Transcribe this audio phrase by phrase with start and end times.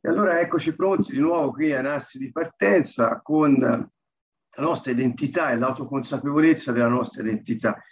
[0.00, 5.50] E allora eccoci pronti di nuovo qui a Nassi di partenza con la nostra identità
[5.50, 7.82] e l'autoconsapevolezza della nostra identità.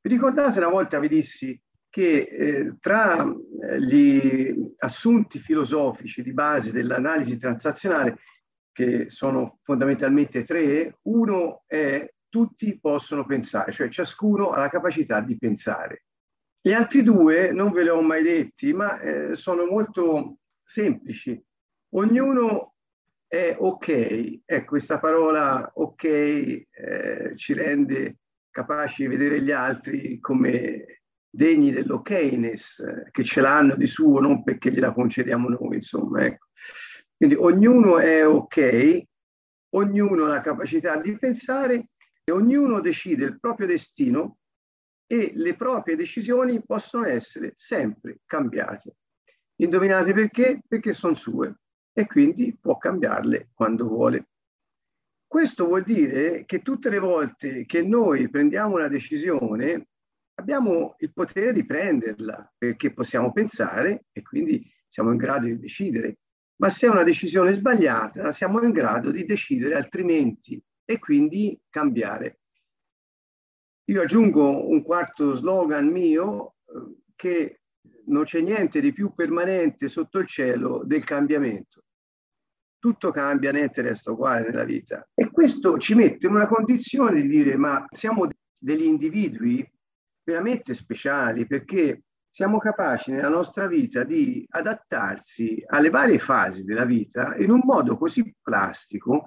[0.00, 1.60] Vi ricordate una volta vi dissi
[1.90, 8.18] che eh, tra eh, gli assunti filosofici di base dell'analisi transazionale,
[8.72, 15.36] che sono fondamentalmente tre, uno è tutti possono pensare, cioè ciascuno ha la capacità di
[15.36, 16.04] pensare.
[16.62, 20.38] Gli altri due non ve li ho mai detti, ma eh, sono molto
[20.72, 21.38] semplici.
[21.94, 22.76] Ognuno
[23.26, 26.66] è ok, ecco, questa parola ok eh,
[27.36, 28.20] ci rende
[28.50, 34.42] capaci di vedere gli altri come degni dell'okness, eh, che ce l'hanno di suo, non
[34.42, 36.24] perché gliela concediamo noi, insomma.
[36.24, 36.46] Ecco.
[37.16, 39.02] Quindi ognuno è ok,
[39.74, 41.90] ognuno ha la capacità di pensare
[42.24, 44.38] e ognuno decide il proprio destino
[45.06, 48.94] e le proprie decisioni possono essere sempre cambiate.
[49.62, 50.60] Indovinate perché?
[50.66, 51.54] Perché sono sue
[51.92, 54.28] e quindi può cambiarle quando vuole.
[55.24, 59.86] Questo vuol dire che tutte le volte che noi prendiamo una decisione
[60.34, 66.18] abbiamo il potere di prenderla perché possiamo pensare e quindi siamo in grado di decidere.
[66.56, 72.40] Ma se è una decisione sbagliata, siamo in grado di decidere altrimenti e quindi cambiare.
[73.84, 77.61] Io aggiungo un quarto slogan mio eh, che
[78.06, 81.84] non c'è niente di più permanente sotto il cielo del cambiamento.
[82.78, 85.08] Tutto cambia, niente resta uguale nella vita.
[85.14, 89.68] E questo ci mette in una condizione di dire ma siamo degli individui
[90.24, 97.36] veramente speciali perché siamo capaci nella nostra vita di adattarsi alle varie fasi della vita
[97.36, 99.26] in un modo così plastico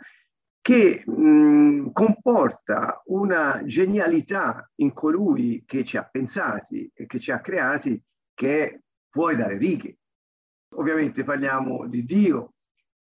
[0.59, 7.39] che mh, comporta una genialità in colui che ci ha pensati e che ci ha
[7.39, 8.01] creati
[8.35, 9.97] che è fuori dalle righe.
[10.75, 12.53] Ovviamente parliamo di Dio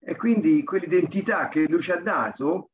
[0.01, 2.71] e quindi quell'identità che lui ci ha dato,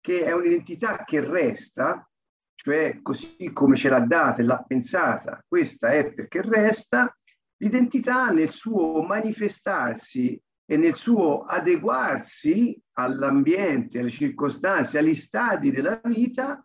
[0.00, 2.08] che è un'identità che resta,
[2.54, 7.14] cioè così come ce l'ha data e l'ha pensata, questa è perché resta,
[7.58, 16.64] l'identità nel suo manifestarsi e nel suo adeguarsi all'ambiente, alle circostanze, agli stadi della vita,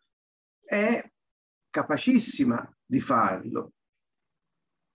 [0.64, 1.04] è
[1.70, 3.72] capacissima di farlo.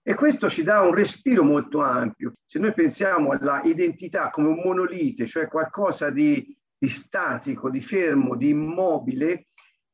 [0.09, 2.33] E questo ci dà un respiro molto ampio.
[2.43, 8.35] Se noi pensiamo alla identità come un monolite, cioè qualcosa di, di statico, di fermo,
[8.35, 9.49] di immobile,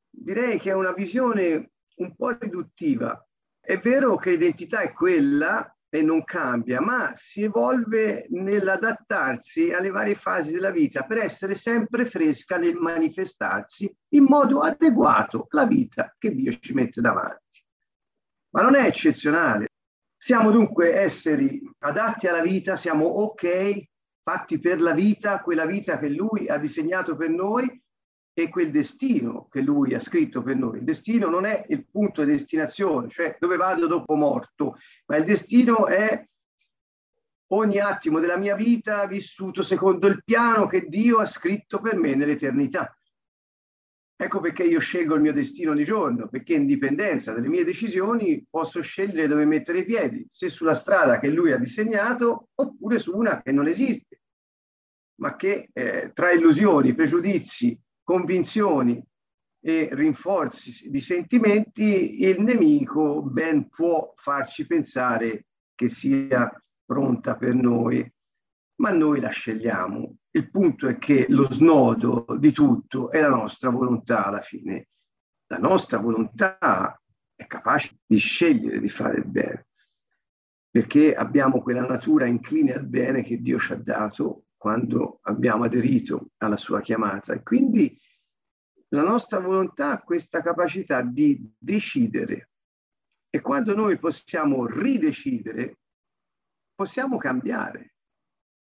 [0.09, 3.27] direi che è una visione un po' riduttiva.
[3.59, 10.15] È vero che l'identità è quella, e non cambia, ma si evolve nell'adattarsi alle varie
[10.15, 16.33] fasi della vita per essere sempre fresca nel manifestarsi in modo adeguato alla vita che
[16.33, 17.61] Dio ci mette davanti.
[18.51, 19.71] Ma non è eccezionale.
[20.25, 23.83] Siamo dunque esseri adatti alla vita, siamo ok,
[24.23, 27.79] fatti per la vita, quella vita che Lui ha disegnato per noi
[28.33, 30.79] e quel destino che lui ha scritto per noi.
[30.79, 35.25] Il destino non è il punto di destinazione, cioè dove vado dopo morto, ma il
[35.25, 36.27] destino è
[37.49, 42.15] ogni attimo della mia vita vissuto secondo il piano che Dio ha scritto per me
[42.15, 42.97] nell'eternità.
[44.17, 48.45] Ecco perché io scelgo il mio destino di giorno, perché in dipendenza dalle mie decisioni
[48.49, 53.15] posso scegliere dove mettere i piedi, se sulla strada che lui ha disegnato oppure su
[53.15, 54.21] una che non esiste,
[55.19, 59.03] ma che eh, tra illusioni, pregiudizi convinzioni
[59.59, 66.49] e rinforzi di sentimenti, il nemico ben può farci pensare che sia
[66.85, 68.09] pronta per noi,
[68.77, 70.17] ma noi la scegliamo.
[70.31, 74.87] Il punto è che lo snodo di tutto è la nostra volontà alla fine.
[75.47, 76.99] La nostra volontà
[77.35, 79.67] è capace di scegliere di fare il bene,
[80.69, 86.31] perché abbiamo quella natura incline al bene che Dio ci ha dato quando abbiamo aderito
[86.37, 87.33] alla sua chiamata.
[87.33, 87.97] E quindi
[88.89, 92.49] la nostra volontà ha questa capacità di decidere.
[93.29, 95.77] E quando noi possiamo ridecidere,
[96.73, 97.94] possiamo cambiare.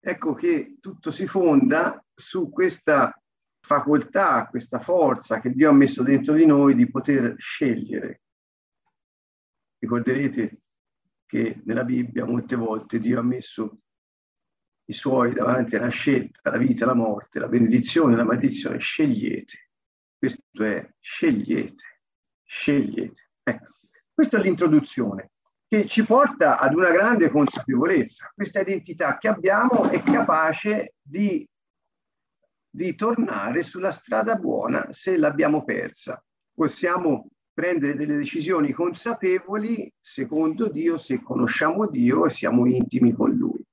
[0.03, 3.15] Ecco che tutto si fonda su questa
[3.59, 8.21] facoltà, questa forza che Dio ha messo dentro di noi di poter scegliere.
[9.77, 10.61] Ricorderete
[11.27, 13.81] che nella Bibbia molte volte Dio ha messo
[14.85, 19.69] i suoi davanti a una scelta, la vita, la morte, la benedizione, la maledizione, scegliete.
[20.17, 22.01] Questo è scegliete,
[22.43, 23.29] scegliete.
[23.43, 23.73] Ecco,
[24.11, 25.31] questa è l'introduzione
[25.71, 28.29] che ci porta ad una grande consapevolezza.
[28.35, 31.47] Questa identità che abbiamo è capace di,
[32.69, 36.21] di tornare sulla strada buona se l'abbiamo persa.
[36.53, 43.65] Possiamo prendere delle decisioni consapevoli secondo Dio se conosciamo Dio e siamo intimi con Lui.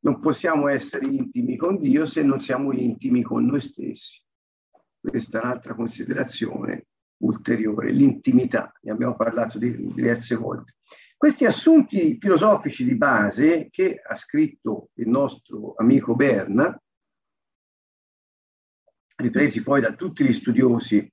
[0.00, 4.20] non possiamo essere intimi con Dio se non siamo intimi con noi stessi.
[4.98, 6.86] Questa è un'altra considerazione
[7.18, 10.74] ulteriore, l'intimità, ne abbiamo parlato di, diverse volte.
[11.18, 16.78] Questi assunti filosofici di base che ha scritto il nostro amico Berna,
[19.16, 21.10] ripresi poi da tutti gli studiosi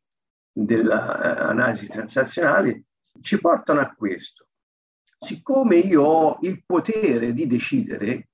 [0.51, 2.83] dell'analisi transazionale,
[3.21, 4.47] ci portano a questo.
[5.17, 8.27] Siccome io ho il potere di decidere,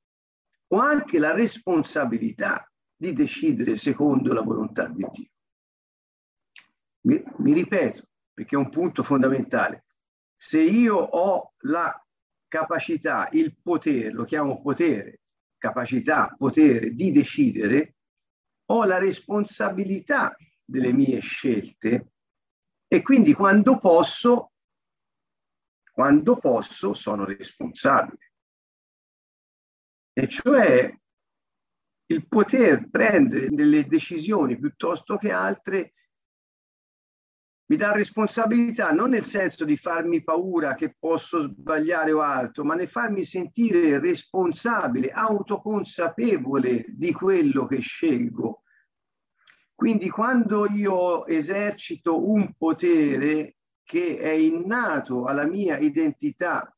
[0.69, 5.30] ho anche la responsabilità di decidere secondo la volontà di Dio.
[7.01, 9.86] Mi, mi ripeto, perché è un punto fondamentale.
[10.41, 12.01] Se io ho la
[12.47, 15.19] capacità, il potere, lo chiamo potere,
[15.57, 17.95] capacità, potere di decidere,
[18.68, 20.33] ho la responsabilità
[20.63, 22.13] delle mie scelte.
[22.88, 24.53] E quindi quando posso,
[25.91, 28.31] quando posso sono responsabile.
[30.13, 30.97] E cioè
[32.06, 35.95] il poter prendere delle decisioni piuttosto che altre
[37.69, 42.74] mi dà responsabilità non nel senso di farmi paura che posso sbagliare o altro, ma
[42.74, 48.63] nel farmi sentire responsabile, autoconsapevole di quello che scelgo.
[49.75, 56.75] Quindi quando io esercito un potere che è innato alla mia identità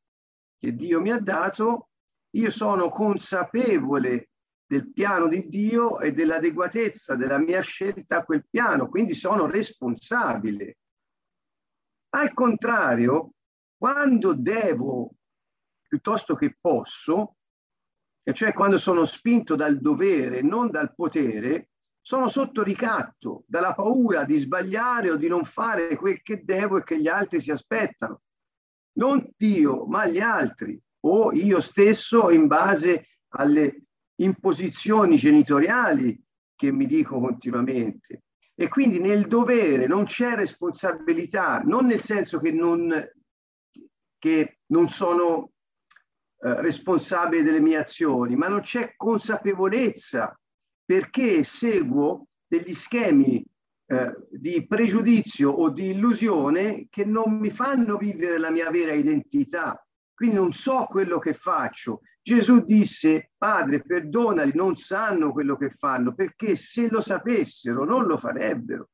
[0.57, 1.87] che Dio mi ha dato,
[2.31, 4.31] io sono consapevole
[4.65, 10.75] del piano di Dio e dell'adeguatezza della mia scelta a quel piano, quindi sono responsabile.
[12.13, 13.33] Al contrario,
[13.77, 15.13] quando devo
[15.87, 17.37] piuttosto che posso,
[18.33, 21.69] cioè quando sono spinto dal dovere, non dal potere,
[22.01, 26.83] sono sotto ricatto dalla paura di sbagliare o di non fare quel che devo e
[26.83, 28.21] che gli altri si aspettano.
[28.93, 33.83] Non Dio, ma gli altri o io stesso in base alle
[34.15, 36.21] imposizioni genitoriali
[36.55, 38.23] che mi dico continuamente.
[38.61, 42.93] E quindi nel dovere non c'è responsabilità, non nel senso che non,
[44.19, 45.53] che non sono
[46.43, 50.39] eh, responsabile delle mie azioni, ma non c'è consapevolezza
[50.85, 53.43] perché seguo degli schemi
[53.87, 59.83] eh, di pregiudizio o di illusione che non mi fanno vivere la mia vera identità
[60.21, 62.01] quindi non so quello che faccio.
[62.21, 68.17] Gesù disse, Padre, perdonali, non sanno quello che fanno, perché se lo sapessero non lo
[68.17, 68.89] farebbero.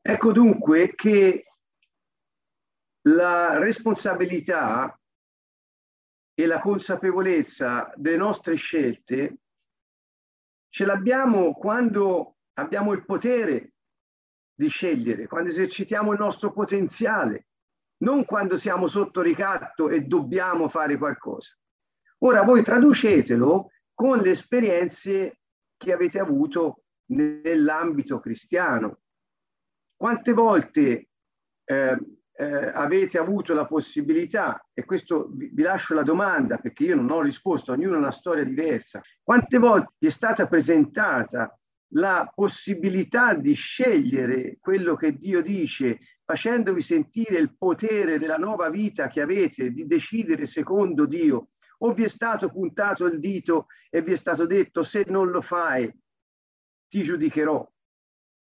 [0.00, 1.46] Ecco dunque che
[3.08, 4.96] la responsabilità
[6.32, 9.38] e la consapevolezza delle nostre scelte
[10.68, 13.72] ce l'abbiamo quando abbiamo il potere
[14.54, 17.48] di scegliere, quando esercitiamo il nostro potenziale,
[17.98, 21.54] non quando siamo sotto ricatto e dobbiamo fare qualcosa.
[22.18, 25.40] Ora voi traducetelo con le esperienze
[25.76, 29.00] che avete avuto nell'ambito cristiano.
[29.96, 31.08] Quante volte
[31.64, 31.98] eh,
[32.38, 37.10] eh, avete avuto la possibilità, e questo vi, vi, lascio la domanda perché io non
[37.10, 41.58] ho risposto, ognuno ha una storia diversa, quante volte vi è stata presentata
[41.90, 49.06] la possibilità di scegliere quello che Dio dice, facendovi sentire il potere della nuova vita
[49.06, 54.12] che avete di decidere secondo Dio, o vi è stato puntato il dito e vi
[54.12, 55.90] è stato detto se non lo fai
[56.88, 57.72] ti giudicherò,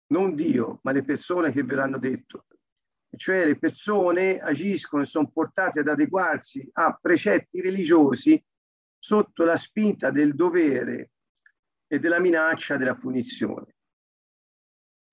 [0.08, 2.46] non Dio, ma le persone che ve l'hanno detto.
[3.15, 8.43] Cioè le persone agiscono e sono portate ad adeguarsi a precetti religiosi
[8.98, 11.12] sotto la spinta del dovere
[11.86, 13.75] e della minaccia della punizione.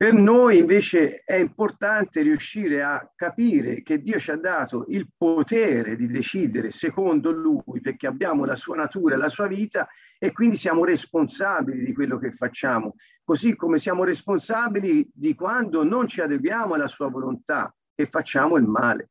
[0.00, 5.94] Per noi invece è importante riuscire a capire che Dio ci ha dato il potere
[5.94, 9.86] di decidere secondo Lui, perché abbiamo la sua natura e la sua vita
[10.18, 16.08] e quindi siamo responsabili di quello che facciamo, così come siamo responsabili di quando non
[16.08, 19.10] ci adeguiamo alla sua volontà e facciamo il male.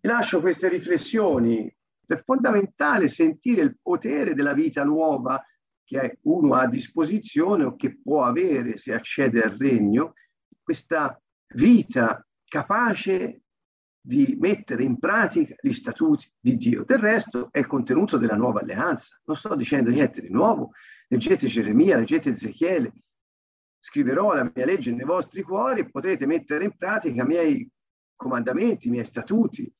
[0.00, 1.70] Vi lascio queste riflessioni.
[2.06, 5.44] È fondamentale sentire il potere della vita nuova
[5.86, 10.14] che uno ha a disposizione o che può avere se accede al regno,
[10.60, 11.18] questa
[11.54, 13.42] vita capace
[14.00, 16.84] di mettere in pratica gli statuti di Dio.
[16.84, 19.18] Del resto è il contenuto della nuova alleanza.
[19.24, 20.72] Non sto dicendo niente di nuovo.
[21.08, 22.92] Leggete Geremia, leggete Ezechiele.
[23.78, 27.70] Scriverò la mia legge nei vostri cuori e potrete mettere in pratica i miei
[28.16, 29.72] comandamenti, i miei statuti.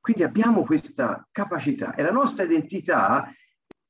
[0.00, 3.30] Quindi abbiamo questa capacità e la nostra identità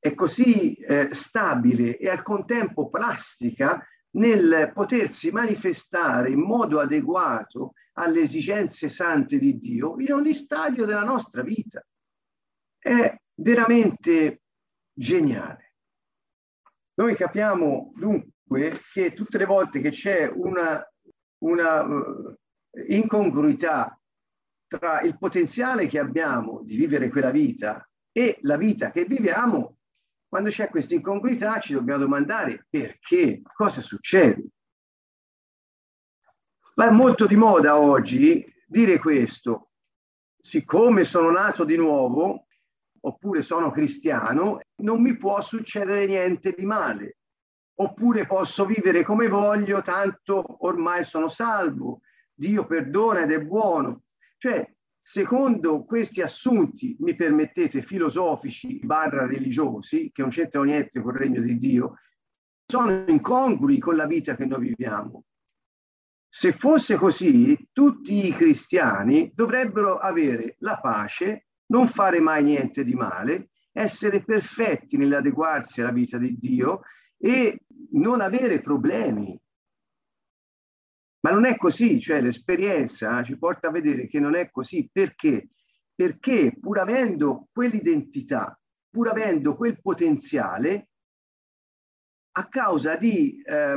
[0.05, 3.83] è così eh, stabile e al contempo plastica
[4.17, 11.03] nel potersi manifestare in modo adeguato alle esigenze sante di Dio in ogni stadio della
[11.03, 11.83] nostra vita.
[12.77, 14.41] È veramente
[14.93, 15.73] geniale.
[16.99, 20.87] Noi capiamo dunque che tutte le volte che c'è una,
[21.39, 22.37] una uh,
[22.89, 23.99] incongruità
[24.67, 29.74] tra il potenziale che abbiamo di vivere quella vita e la vita che viviamo,
[30.35, 34.43] quando c'è questa incongruità ci dobbiamo domandare perché, cosa succede.
[36.73, 39.69] Ma è molto di moda oggi dire questo,
[40.37, 42.47] siccome sono nato di nuovo,
[42.99, 47.19] oppure sono cristiano, non mi può succedere niente di male,
[47.75, 52.01] oppure posso vivere come voglio, tanto ormai sono salvo,
[52.33, 54.01] Dio perdona ed è buono.
[54.37, 54.74] Cioè,
[55.07, 61.41] secondo questi assunti, mi permettete, filosofici barra religiosi, che non c'entrano niente con il regno
[61.41, 61.99] di Dio,
[62.65, 65.25] sono incongrui con la vita che noi viviamo.
[66.27, 72.95] Se fosse così, tutti i cristiani dovrebbero avere la pace, non fare mai niente di
[72.95, 76.81] male, essere perfetti nell'adeguarsi alla vita di Dio
[77.15, 77.59] e
[77.91, 79.39] non avere problemi.
[81.25, 84.87] Ma non è così, cioè l'esperienza ci porta a vedere che non è così.
[84.91, 85.49] Perché?
[85.95, 88.59] Perché pur avendo quell'identità,
[88.91, 90.89] pur avendo quel potenziale,
[92.33, 93.75] a causa di eh,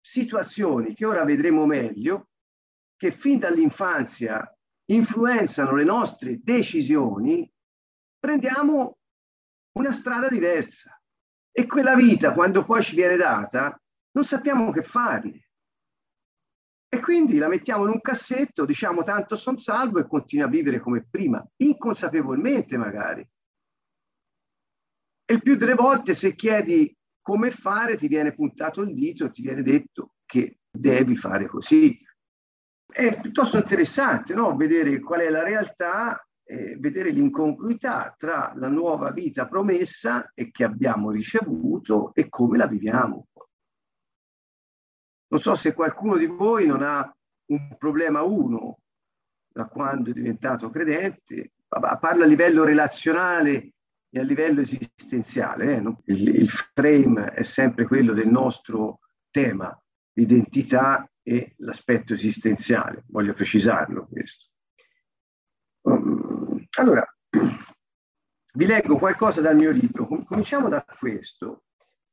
[0.00, 2.28] situazioni che ora vedremo meglio,
[2.96, 4.56] che fin dall'infanzia
[4.92, 7.52] influenzano le nostre decisioni,
[8.16, 8.98] prendiamo
[9.72, 11.02] una strada diversa.
[11.50, 13.76] E quella vita, quando poi ci viene data,
[14.12, 15.47] non sappiamo che farne.
[16.90, 20.80] E quindi la mettiamo in un cassetto, diciamo tanto sono salvo e continua a vivere
[20.80, 23.28] come prima, inconsapevolmente magari.
[25.24, 29.42] E il più delle volte se chiedi come fare ti viene puntato il dito ti
[29.42, 32.00] viene detto che devi fare così.
[32.90, 34.56] È piuttosto interessante no?
[34.56, 40.64] vedere qual è la realtà, eh, vedere l'incongruità tra la nuova vita promessa e che
[40.64, 43.26] abbiamo ricevuto e come la viviamo.
[45.28, 47.14] Non so se qualcuno di voi non ha
[47.46, 48.80] un problema uno
[49.48, 53.72] da quando è diventato credente, parla a livello relazionale
[54.10, 55.76] e a livello esistenziale.
[55.76, 55.96] Eh?
[56.12, 59.76] Il, il, frame è sempre quello del nostro tema,
[60.12, 63.04] l'identità e l'aspetto esistenziale.
[63.08, 64.46] Voglio precisarlo questo.
[65.82, 67.04] Um, allora,
[68.54, 70.06] vi leggo qualcosa dal mio libro.
[70.24, 71.64] Cominciamo da questo.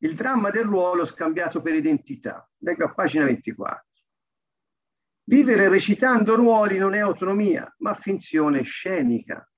[0.05, 2.47] Il dramma del ruolo scambiato per identità.
[2.59, 3.83] Leggo a pagina 24.
[5.23, 9.49] Vivere recitando ruoli non è autonomia, ma finzione scenica.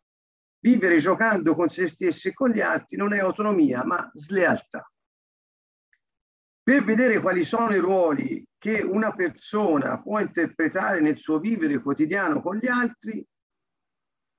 [0.60, 4.90] Vivere giocando con se stessi e con gli altri non è autonomia, ma slealtà.
[6.64, 12.42] Per vedere quali sono i ruoli che una persona può interpretare nel suo vivere quotidiano
[12.42, 13.22] con gli altri,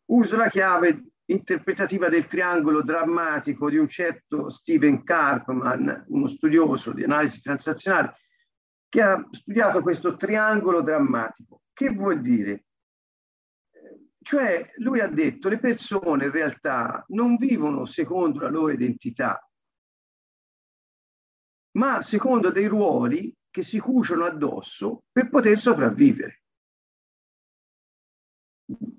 [0.06, 7.04] uso la chiave interpretativa del triangolo drammatico di un certo Steven Karpman, uno studioso di
[7.04, 8.16] analisi transazionale,
[8.88, 11.62] che ha studiato questo triangolo drammatico.
[11.72, 12.64] Che vuol dire?
[14.20, 19.40] Cioè, lui ha detto, le persone in realtà non vivono secondo la loro identità,
[21.72, 26.42] ma secondo dei ruoli che si cuciono addosso per poter sopravvivere.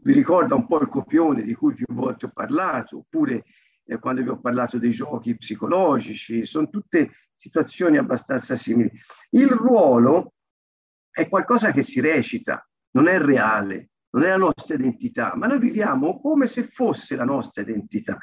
[0.01, 3.43] Vi ricorda un po' il copione di cui più volte ho parlato, oppure
[3.83, 8.91] eh, quando vi ho parlato dei giochi psicologici, sono tutte situazioni abbastanza simili.
[9.31, 10.33] Il ruolo
[11.09, 15.59] è qualcosa che si recita, non è reale, non è la nostra identità, ma noi
[15.59, 18.17] viviamo come se fosse la nostra identità.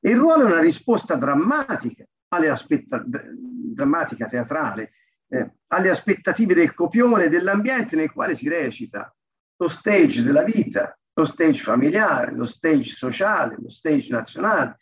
[0.00, 4.92] E il ruolo è una risposta drammatica alle aspetta, drammatica teatrale,
[5.28, 9.14] eh, alle aspettative del copione, dell'ambiente nel quale si recita,
[9.56, 14.78] lo stage della vita, lo stage familiare, lo stage sociale, lo stage nazionale.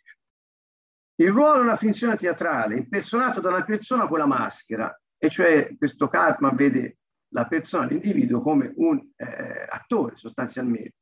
[1.15, 5.75] Il ruolo è una finzione teatrale impersonato da una persona con la maschera, e cioè
[5.77, 6.99] questo Cartman vede
[7.33, 10.95] la persona, l'individuo come un eh, attore sostanzialmente.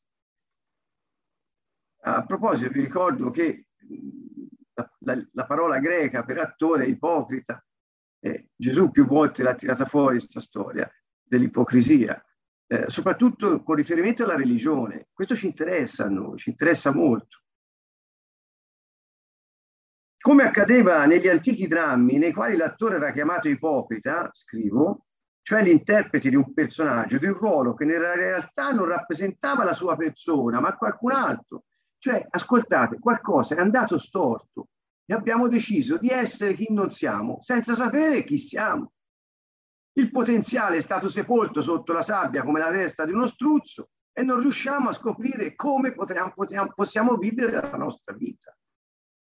[2.02, 3.68] A proposito, vi ricordo che
[4.74, 7.64] la, la, la parola greca per attore è ipocrita.
[8.20, 10.90] Eh, Gesù più volte l'ha tirata fuori questa storia
[11.22, 12.20] dell'ipocrisia,
[12.68, 15.08] eh, soprattutto con riferimento alla religione.
[15.14, 17.42] Questo ci interessa a noi, ci interessa molto.
[20.20, 25.06] Come accadeva negli antichi drammi nei quali l'attore era chiamato ipocrita, scrivo,
[25.42, 29.96] cioè l'interprete di un personaggio, di un ruolo che nella realtà non rappresentava la sua
[29.96, 31.64] persona, ma qualcun altro.
[31.98, 34.68] Cioè, ascoltate, qualcosa è andato storto
[35.06, 38.92] e abbiamo deciso di essere chi non siamo, senza sapere chi siamo.
[39.98, 44.22] Il potenziale è stato sepolto sotto la sabbia come la testa di uno struzzo e
[44.22, 48.56] non riusciamo a scoprire come potremmo, potremmo, possiamo vivere la nostra vita.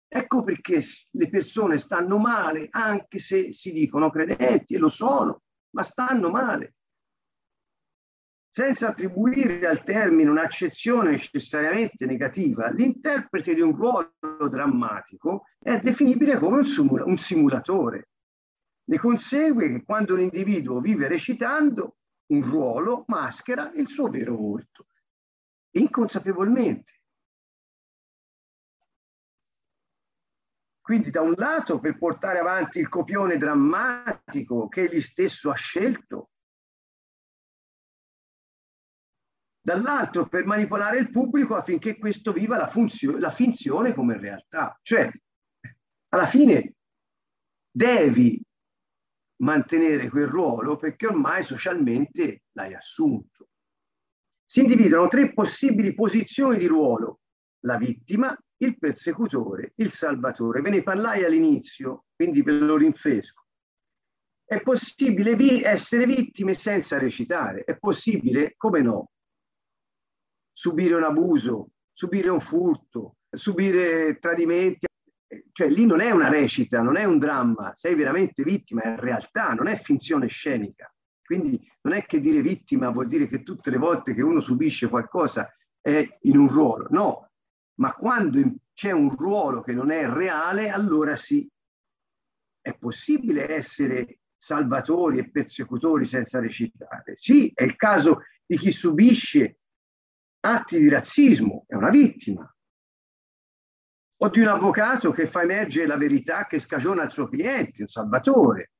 [0.07, 5.41] Ecco perché le persone stanno male, anche se si dicono credenti, e lo sono,
[5.75, 6.73] ma stanno male.
[8.49, 14.11] Senza attribuire al termine un'accezione necessariamente negativa, l'interprete di un ruolo
[14.49, 18.09] drammatico è definibile come un, simula- un simulatore.
[18.85, 21.97] Ne consegue che quando un individuo vive recitando
[22.27, 24.87] un ruolo, maschera il suo vero volto,
[25.71, 27.01] inconsapevolmente.
[30.81, 36.31] Quindi da un lato per portare avanti il copione drammatico che egli stesso ha scelto,
[39.61, 44.77] dall'altro per manipolare il pubblico affinché questo viva la, funzio- la finzione come realtà.
[44.81, 45.09] Cioè,
[46.09, 46.75] alla fine
[47.71, 48.43] devi
[49.43, 53.49] mantenere quel ruolo perché ormai socialmente l'hai assunto.
[54.45, 57.19] Si individuano tre possibili posizioni di ruolo,
[57.65, 60.61] la vittima, il persecutore, il salvatore.
[60.61, 63.41] Ve ne parlai all'inizio, quindi ve lo rinfresco.
[64.45, 69.11] È possibile vi essere vittime senza recitare, è possibile, come no,
[70.51, 74.85] subire un abuso, subire un furto, subire tradimenti.
[75.51, 79.53] Cioè lì non è una recita, non è un dramma, sei veramente vittima, è realtà,
[79.53, 80.93] non è finzione scenica.
[81.23, 84.89] Quindi non è che dire vittima vuol dire che tutte le volte che uno subisce
[84.89, 87.31] qualcosa è in un ruolo, no,
[87.75, 88.39] ma quando
[88.73, 91.49] c'è un ruolo che non è reale, allora sì,
[92.61, 97.15] è possibile essere salvatori e persecutori senza recitare.
[97.15, 99.59] Sì, è il caso di chi subisce
[100.41, 102.52] atti di razzismo, è una vittima.
[104.23, 107.87] O di un avvocato che fa emergere la verità che scagiona il suo cliente, un
[107.87, 108.71] salvatore.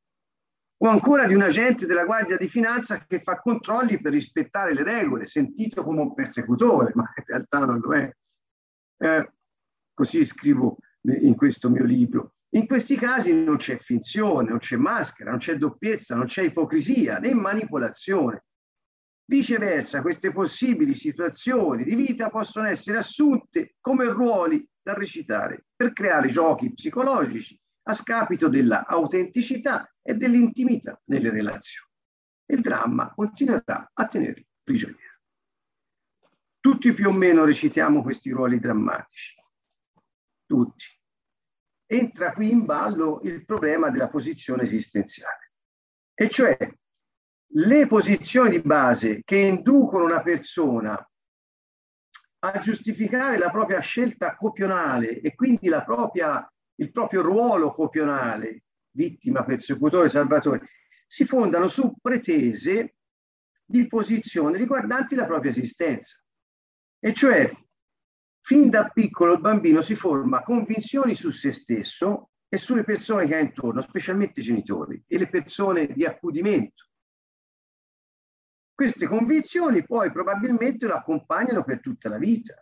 [0.78, 4.84] O ancora di un agente della Guardia di Finanza che fa controlli per rispettare le
[4.84, 8.10] regole, sentito come un persecutore, ma in realtà non lo è.
[9.00, 9.32] Eh,
[9.94, 12.36] così scrivo in questo mio libro.
[12.52, 17.18] In questi casi non c'è finzione, non c'è maschera, non c'è doppiezza, non c'è ipocrisia
[17.18, 18.46] né manipolazione.
[19.25, 26.27] Viceversa, queste possibili situazioni di vita possono essere assunte come ruoli da recitare per creare
[26.27, 31.89] giochi psicologici a scapito della autenticità e dell'intimità nelle relazioni.
[32.46, 35.19] Il dramma continuerà a tenere prigioniero.
[36.59, 39.35] Tutti più o meno recitiamo questi ruoli drammatici.
[40.46, 40.85] Tutti.
[41.85, 45.53] Entra qui in ballo il problema della posizione esistenziale.
[46.13, 46.57] E cioè
[47.55, 51.05] le posizioni di base che inducono una persona
[52.46, 60.10] a giustificare la propria scelta copionale e quindi propria, il proprio ruolo copionale, vittima, persecutore,
[60.10, 60.68] salvatore,
[61.08, 62.96] si fondano su pretese
[63.64, 66.22] di posizione riguardanti la propria esistenza.
[67.00, 67.50] E cioè,
[68.42, 73.36] fin da piccolo il bambino si forma convinzioni su se stesso e sulle persone che
[73.36, 76.90] ha intorno, specialmente i genitori e le persone di accudimento.
[78.83, 82.61] Queste convinzioni poi probabilmente lo accompagnano per tutta la vita,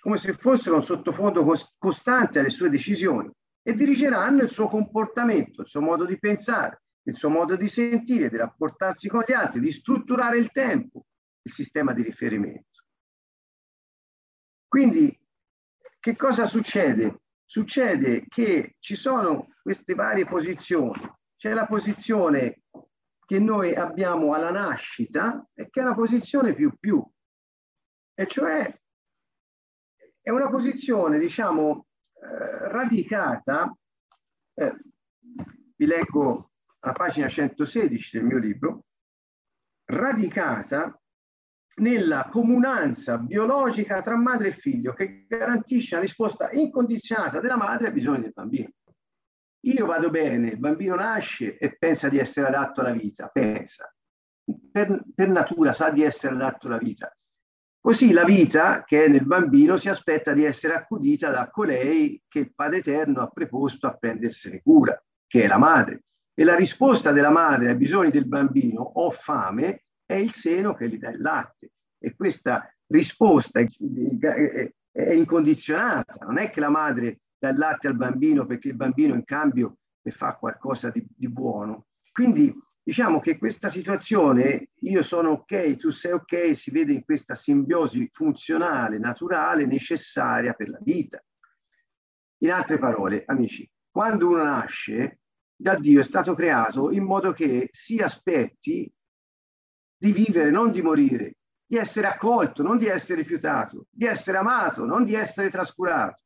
[0.00, 3.30] come se fossero un sottofondo costante alle sue decisioni
[3.62, 8.28] e dirigeranno il suo comportamento, il suo modo di pensare, il suo modo di sentire,
[8.28, 11.06] di rapportarsi con gli altri, di strutturare il tempo,
[11.40, 12.82] il sistema di riferimento.
[14.68, 15.18] Quindi
[15.98, 17.22] che cosa succede?
[17.46, 21.00] Succede che ci sono queste varie posizioni.
[21.34, 22.64] C'è la posizione
[23.24, 27.04] che noi abbiamo alla nascita e che è una posizione più più,
[28.14, 28.80] e cioè
[30.20, 33.76] è una posizione, diciamo, eh, radicata,
[34.54, 34.76] eh,
[35.76, 38.84] vi leggo a pagina 116 del mio libro,
[39.84, 40.96] radicata
[41.76, 47.92] nella comunanza biologica tra madre e figlio che garantisce una risposta incondizionata della madre ai
[47.92, 48.70] bisogni del bambino.
[49.64, 53.92] Io vado bene, il bambino nasce e pensa di essere adatto alla vita, pensa,
[54.70, 57.14] per, per natura sa di essere adatto alla vita.
[57.80, 62.38] Così la vita che è nel bambino si aspetta di essere accudita da colei che
[62.40, 66.04] il Padre Eterno ha preposto a prendersene cura, che è la madre.
[66.34, 70.88] E la risposta della madre ai bisogni del bambino, ho fame, è il seno che
[70.88, 71.72] gli dà il latte.
[71.98, 73.66] E questa risposta è,
[75.14, 79.24] incondizionata, non è che la madre dà il latte al bambino perché il bambino in
[79.24, 81.86] cambio ne fa qualcosa di, di buono.
[82.12, 87.34] Quindi diciamo che questa situazione, io sono ok, tu sei ok, si vede in questa
[87.34, 91.20] simbiosi funzionale, naturale, necessaria per la vita.
[92.42, 95.18] In altre parole, amici, quando uno nasce,
[95.56, 98.88] da Dio è stato creato in modo che si aspetti
[99.96, 104.84] di vivere, non di morire, di essere accolto, non di essere rifiutato, di essere amato,
[104.84, 106.20] non di essere trascurato.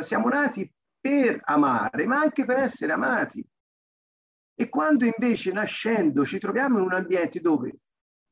[0.00, 3.44] Siamo nati per amare, ma anche per essere amati.
[4.54, 7.78] E quando invece nascendo ci troviamo in un ambiente dove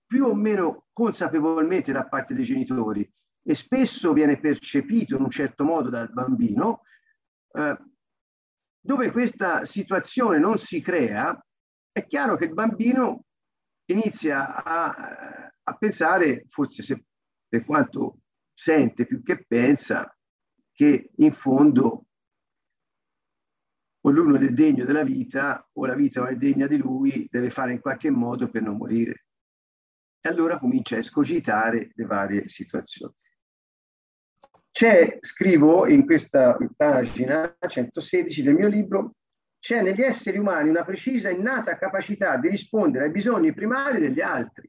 [0.06, 3.08] più o meno consapevolmente da parte dei genitori
[3.42, 6.82] e spesso viene percepito in un certo modo dal bambino,
[7.52, 7.78] eh,
[8.80, 11.38] dove questa situazione non si crea,
[11.92, 13.24] è chiaro che il bambino
[13.86, 17.04] inizia a, a pensare, forse se,
[17.48, 18.18] per quanto
[18.52, 20.14] sente più che pensa,
[20.80, 22.06] che in fondo
[24.00, 27.28] o lui non è degno della vita o la vita non è degna di lui,
[27.30, 29.26] deve fare in qualche modo per non morire.
[30.22, 33.12] E allora comincia a escogitare le varie situazioni.
[34.70, 39.16] C'è, scrivo in questa pagina 116 del mio libro,
[39.58, 44.66] c'è negli esseri umani una precisa innata capacità di rispondere ai bisogni primari degli altri,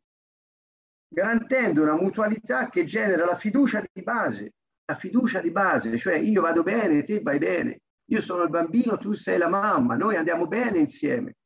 [1.08, 4.56] garantendo una mutualità che genera la fiducia di base,
[4.92, 8.98] la fiducia di base, cioè io vado bene, te vai bene, io sono il bambino,
[8.98, 11.38] tu sei la mamma, noi andiamo bene insieme.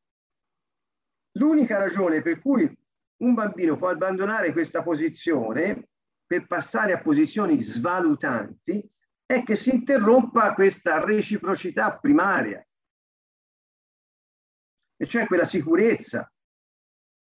[1.38, 2.68] L'unica ragione per cui
[3.18, 5.90] un bambino può abbandonare questa posizione
[6.26, 8.84] per passare a posizioni svalutanti
[9.26, 12.66] è che si interrompa questa reciprocità primaria,
[14.98, 16.32] e cioè quella sicurezza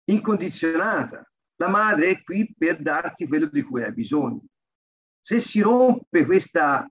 [0.04, 1.28] incondizionata.
[1.56, 4.42] La madre è qui per darti quello di cui hai bisogno.
[5.26, 6.86] Se si rompe questa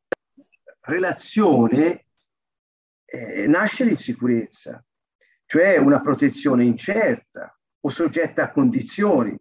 [0.80, 2.08] relazione,
[3.06, 4.84] eh, nasce l'insicurezza,
[5.46, 9.39] cioè una protezione incerta o soggetta a condizioni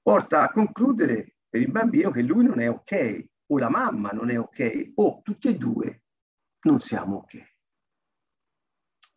[0.00, 4.30] porta a concludere per il bambino che lui non è ok, o la mamma non
[4.30, 6.02] è ok, o tutti e due
[6.60, 7.54] non siamo ok.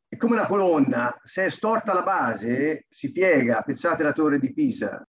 [0.08, 4.52] È come una colonna, se è storta la base, si piega, pensate alla torre di
[4.52, 5.08] Pisa,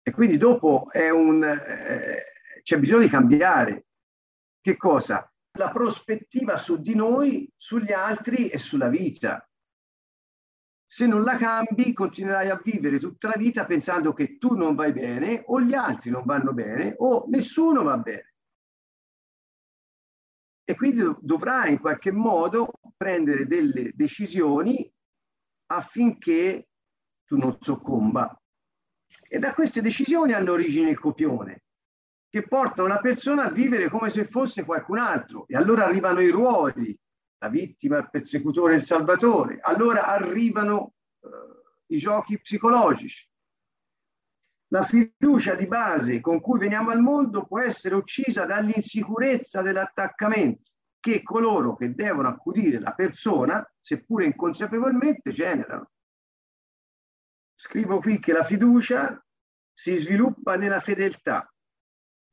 [0.00, 2.31] e quindi dopo un, eh,
[2.62, 3.86] c'è bisogno di cambiare.
[4.60, 5.30] Che cosa?
[5.58, 9.46] La prospettiva su di noi, sugli altri e sulla vita
[10.92, 14.92] se non la cambi continuerai a vivere tutta la vita pensando che tu non vai
[14.92, 18.34] bene o gli altri non vanno bene o nessuno va bene.
[20.62, 24.86] E quindi dovrai in qualche modo prendere delle decisioni
[25.70, 26.68] affinché
[27.24, 28.38] tu non soccomba.
[29.30, 31.61] E da queste decisioni hanno origine il copione,
[32.32, 35.44] che porta una persona a vivere come se fosse qualcun altro.
[35.48, 36.98] E allora arrivano i ruoli,
[37.36, 39.58] la vittima, il persecutore, il salvatore.
[39.60, 43.28] Allora arrivano eh, i giochi psicologici.
[44.68, 51.22] La fiducia di base con cui veniamo al mondo può essere uccisa dall'insicurezza dell'attaccamento che
[51.22, 55.90] coloro che devono accudire la persona, seppure inconsapevolmente, generano.
[57.56, 59.22] Scrivo qui che la fiducia
[59.74, 61.51] si sviluppa nella fedeltà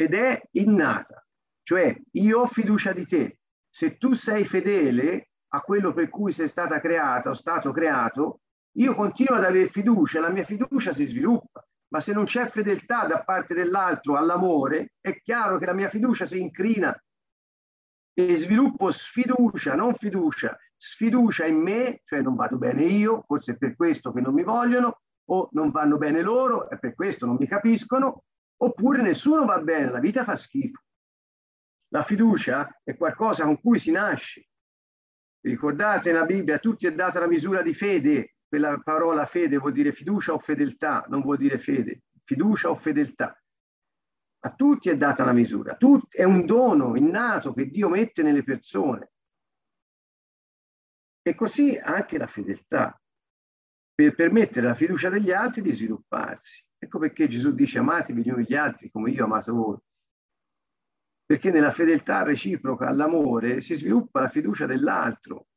[0.01, 1.27] ed è innata,
[1.62, 6.47] cioè io ho fiducia di te, se tu sei fedele a quello per cui sei
[6.47, 8.39] stata creata o stato creato,
[8.77, 11.67] io continuo ad avere fiducia, la mia fiducia si sviluppa.
[11.89, 16.25] Ma se non c'è fedeltà da parte dell'altro all'amore, è chiaro che la mia fiducia
[16.25, 16.97] si incrina.
[18.13, 23.57] E sviluppo sfiducia, non fiducia, sfiducia in me, cioè non vado bene io, forse è
[23.57, 27.35] per questo che non mi vogliono, o non vanno bene loro, è per questo non
[27.38, 28.23] mi capiscono,
[28.61, 30.81] oppure nessuno va bene, la vita fa schifo.
[31.89, 34.47] La fiducia è qualcosa con cui si nasce.
[35.41, 38.35] Ricordate nella Bibbia, a tutti è data la misura di fede.
[38.47, 42.03] Quella parola fede vuol dire fiducia o fedeltà, non vuol dire fede.
[42.23, 43.41] Fiducia o fedeltà.
[44.41, 45.75] A tutti è data la misura.
[45.75, 49.11] Tut- è un dono innato che Dio mette nelle persone.
[51.21, 52.99] E così anche la fedeltà,
[54.03, 56.63] per permettere alla fiducia degli altri di svilupparsi.
[56.77, 59.77] Ecco perché Gesù dice amatevi gli uni gli altri come io ho amato voi
[61.25, 65.47] perché nella fedeltà reciproca all'amore si sviluppa la fiducia dell'altro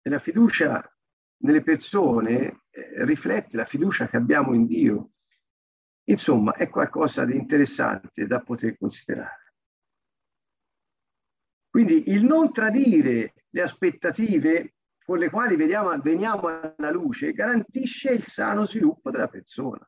[0.00, 0.84] e la fiducia
[1.42, 5.12] nelle persone eh, riflette la fiducia che abbiamo in Dio.
[6.08, 9.54] Insomma, è qualcosa di interessante da poter considerare.
[11.68, 18.22] Quindi il non tradire le aspettative con le quali veniamo, veniamo alla luce garantisce il
[18.22, 19.86] sano sviluppo della persona.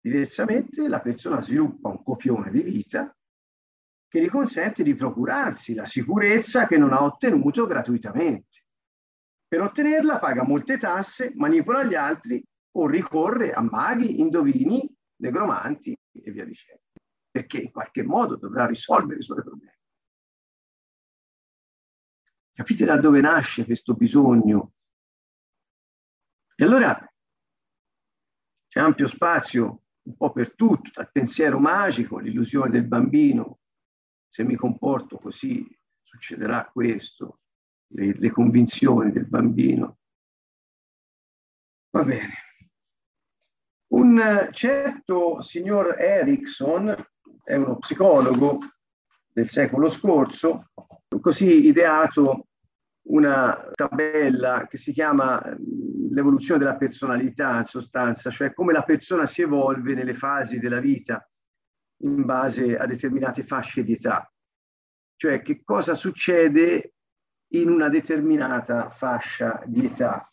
[0.00, 3.14] Diversamente la persona sviluppa un copione di vita
[4.08, 8.64] che gli consente di procurarsi la sicurezza che non ha ottenuto gratuitamente.
[9.46, 16.30] Per ottenerla paga molte tasse, manipola gli altri o ricorre a maghi, indovini, negromanti e
[16.30, 16.82] via dicendo,
[17.30, 19.72] perché in qualche modo dovrà risolvere i suoi problemi.
[22.54, 24.74] Capite da dove nasce questo bisogno?
[26.54, 27.12] E allora
[28.68, 33.60] c'è ampio spazio un po' per tutto, dal pensiero magico, l'illusione del bambino,
[34.28, 35.66] se mi comporto così
[36.02, 37.40] succederà questo,
[37.88, 39.98] le, le convinzioni del bambino.
[41.90, 42.34] Va bene.
[43.92, 46.94] Un certo signor Erickson,
[47.44, 48.58] è uno psicologo
[49.30, 50.70] del secolo scorso,
[51.20, 52.46] così ideato
[53.04, 55.42] una tabella che si chiama
[56.10, 61.26] l'evoluzione della personalità in sostanza, cioè come la persona si evolve nelle fasi della vita
[62.02, 64.30] in base a determinate fasce di età,
[65.16, 66.94] cioè che cosa succede
[67.54, 70.26] in una determinata fascia di età.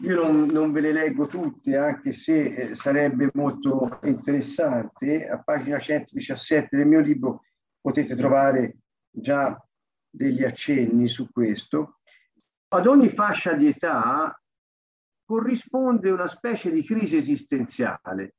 [0.00, 5.28] Io non, non ve le leggo tutte, anche se eh, sarebbe molto interessante.
[5.28, 7.42] A pagina 117 del mio libro
[7.80, 8.76] potete trovare
[9.10, 9.60] già
[10.10, 12.00] degli accenni su questo.
[12.68, 14.40] Ad ogni fascia di età
[15.24, 18.34] corrisponde una specie di crisi esistenziale.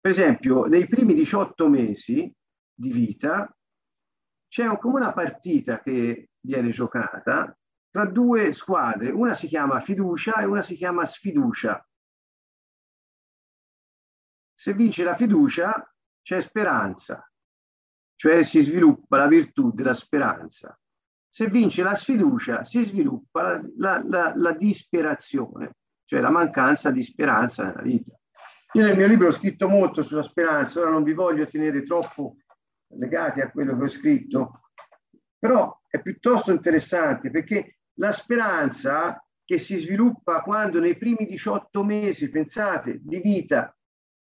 [0.00, 2.32] Per esempio, nei primi 18 mesi
[2.72, 3.52] di vita
[4.48, 7.56] c'è come una partita che viene giocata
[7.90, 11.84] tra due squadre, una si chiama fiducia e una si chiama sfiducia.
[14.54, 17.28] Se vince la fiducia c'è speranza,
[18.16, 20.76] cioè si sviluppa la virtù della speranza.
[21.28, 25.76] Se vince la sfiducia si sviluppa la, la, la, la disperazione,
[26.06, 28.18] cioè la mancanza di speranza nella vita.
[28.72, 32.36] Io nel mio libro ho scritto molto sulla speranza, ora non vi voglio tenere troppo
[32.98, 34.60] legati a quello che ho scritto,
[35.38, 42.30] però è piuttosto interessante perché la speranza che si sviluppa quando nei primi 18 mesi,
[42.30, 43.75] pensate, di vita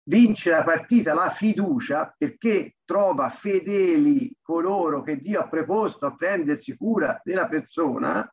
[0.08, 6.76] vince la partita la fiducia perché trova fedeli coloro che Dio ha preposto a prendersi
[6.78, 8.30] cura della persona,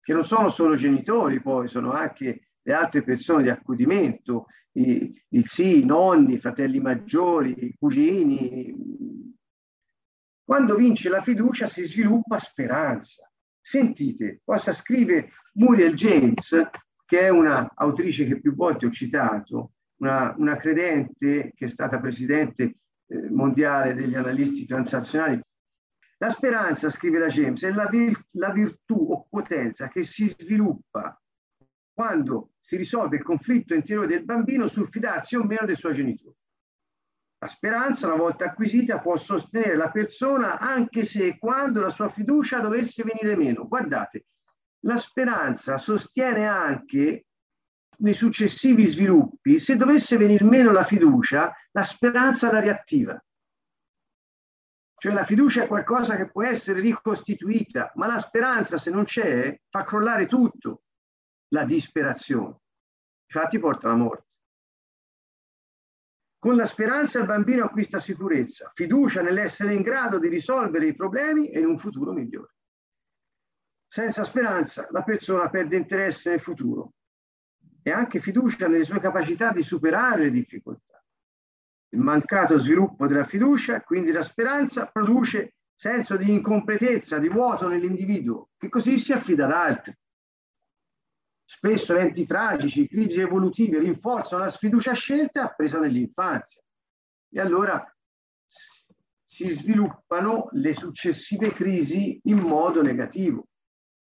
[0.00, 5.42] che non sono solo genitori, poi sono anche le altre persone di accudimento, i, i
[5.44, 8.74] zii, i nonni, i fratelli maggiori, i cugini.
[10.44, 13.28] Quando vince la fiducia si sviluppa speranza.
[13.60, 16.68] Sentite cosa scrive Muriel James,
[17.04, 22.00] che è una autrice che più volte ho citato, una, una credente che è stata
[22.00, 25.40] presidente eh, mondiale degli analisti transazionali.
[26.18, 31.20] La speranza, scrive la James, è la, vir- la virtù o potenza che si sviluppa
[31.92, 36.34] quando si risolve il conflitto interiore del bambino sul fidarsi o meno dei suoi genitori.
[37.38, 42.08] La speranza, una volta acquisita, può sostenere la persona anche se e quando la sua
[42.08, 43.68] fiducia dovesse venire meno.
[43.68, 44.26] Guardate,
[44.80, 47.25] la speranza sostiene anche
[47.98, 53.20] nei successivi sviluppi, se dovesse venire meno la fiducia, la speranza la riattiva.
[54.98, 59.60] Cioè la fiducia è qualcosa che può essere ricostituita, ma la speranza se non c'è
[59.68, 60.84] fa crollare tutto,
[61.48, 62.60] la disperazione.
[63.26, 64.24] Infatti porta alla morte.
[66.38, 71.50] Con la speranza il bambino acquista sicurezza, fiducia nell'essere in grado di risolvere i problemi
[71.50, 72.54] e in un futuro migliore.
[73.88, 76.92] Senza speranza la persona perde interesse nel futuro,
[77.86, 81.00] e anche fiducia nelle sue capacità di superare le difficoltà.
[81.90, 88.48] Il mancato sviluppo della fiducia, quindi la speranza, produce senso di incompletezza, di vuoto nell'individuo,
[88.56, 89.96] che così si affida ad altri.
[91.44, 96.60] Spesso eventi tragici, crisi evolutive rinforzano la sfiducia scelta appresa nell'infanzia.
[97.30, 97.88] E allora
[99.24, 103.46] si sviluppano le successive crisi in modo negativo.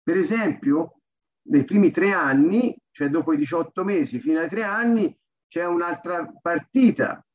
[0.03, 0.99] Per esempio,
[1.47, 6.31] nei primi tre anni cioè dopo i 18 mesi fino ai tre anni c'è un'altra
[6.41, 7.25] partita.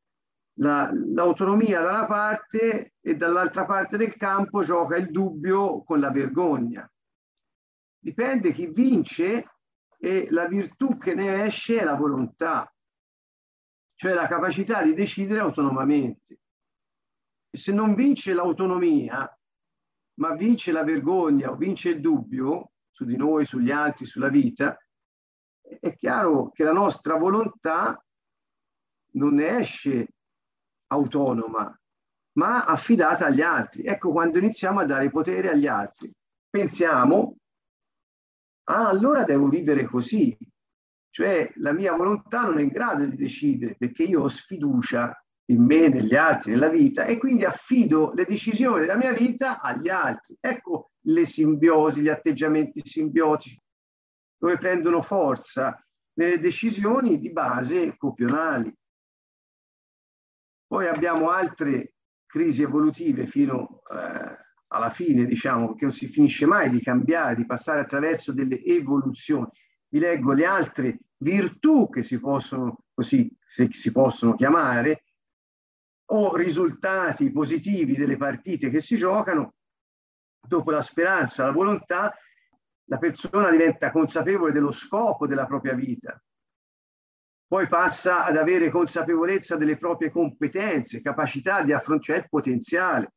[0.59, 6.11] La, l'autonomia da una parte e dall'altra parte del campo gioca il dubbio con la
[6.11, 6.90] vergogna.
[7.99, 9.51] Dipende chi vince
[9.99, 12.73] e la virtù che ne esce è la volontà,
[13.95, 16.40] cioè la capacità di decidere autonomamente.
[17.51, 19.31] E se non vince l'autonomia,
[20.19, 24.79] ma vince la vergogna o vince il dubbio su di noi, sugli altri, sulla vita,
[25.81, 28.02] è chiaro che la nostra volontà
[29.12, 30.09] non ne esce
[30.88, 31.79] autonoma,
[32.33, 33.83] ma affidata agli altri.
[33.85, 36.12] Ecco quando iniziamo a dare potere agli altri.
[36.48, 37.37] Pensiamo,
[38.64, 40.37] ah, allora devo vivere così,
[41.11, 45.62] cioè la mia volontà non è in grado di decidere perché io ho sfiducia in
[45.62, 50.37] me, negli altri, nella vita e quindi affido le decisioni della mia vita agli altri.
[50.40, 53.59] Ecco le simbiosi, gli atteggiamenti simbiotici
[54.38, 55.83] dove prendono forza
[56.14, 58.75] nelle decisioni di base copionali.
[60.66, 61.94] Poi abbiamo altre
[62.27, 64.37] crisi evolutive fino eh,
[64.68, 69.49] alla fine, diciamo, che non si finisce mai di cambiare, di passare attraverso delle evoluzioni.
[69.88, 75.05] Vi leggo le altre virtù che si possono, così si possono chiamare,
[76.09, 79.55] o risultati positivi delle partite che si giocano,
[80.40, 82.14] dopo la speranza, la volontà,
[82.88, 86.20] la persona diventa consapevole dello scopo della propria vita.
[87.49, 93.12] Poi passa ad avere consapevolezza delle proprie competenze, capacità di affrontare il potenziale.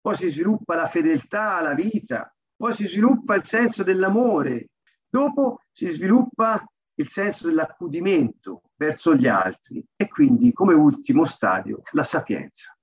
[0.00, 4.68] Poi si sviluppa la fedeltà alla vita, poi si sviluppa il senso dell'amore,
[5.08, 6.64] dopo si sviluppa
[6.98, 12.76] il senso dell'accudimento verso gli altri e quindi come ultimo stadio la sapienza.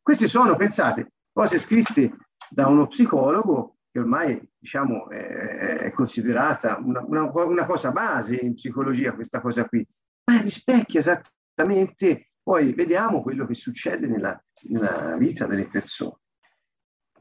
[0.00, 2.16] Queste sono, pensate, cose scritte
[2.48, 9.14] da uno psicologo che ormai diciamo, è, considerata una, una, una, cosa base in psicologia,
[9.14, 9.86] questa cosa qui,
[10.24, 16.18] ma rispecchia esattamente, poi vediamo quello che succede nella, nella vita delle persone.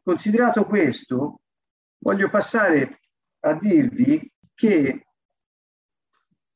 [0.04, 1.42] Considerato questo,
[2.00, 3.02] voglio passare
[3.42, 5.08] a dirvi che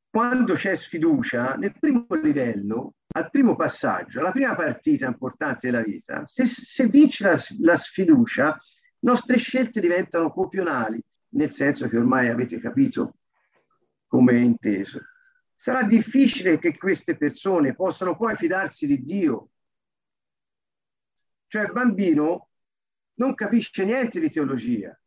[0.09, 6.25] quando c'è sfiducia, nel primo livello, al primo passaggio, alla prima partita importante della vita,
[6.25, 8.57] se, se vince la, la sfiducia,
[9.01, 13.17] nostre scelte diventano copionali, nel senso che ormai avete capito
[14.07, 15.01] come è inteso.
[15.55, 19.51] Sarà difficile che queste persone possano poi fidarsi di Dio.
[21.47, 22.49] Cioè il bambino
[23.15, 24.97] non capisce niente di teologia,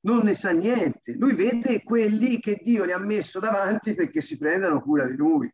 [0.00, 1.12] non ne sa niente.
[1.12, 5.52] Lui vede quelli che Dio gli ha messo davanti perché si prendano cura di lui.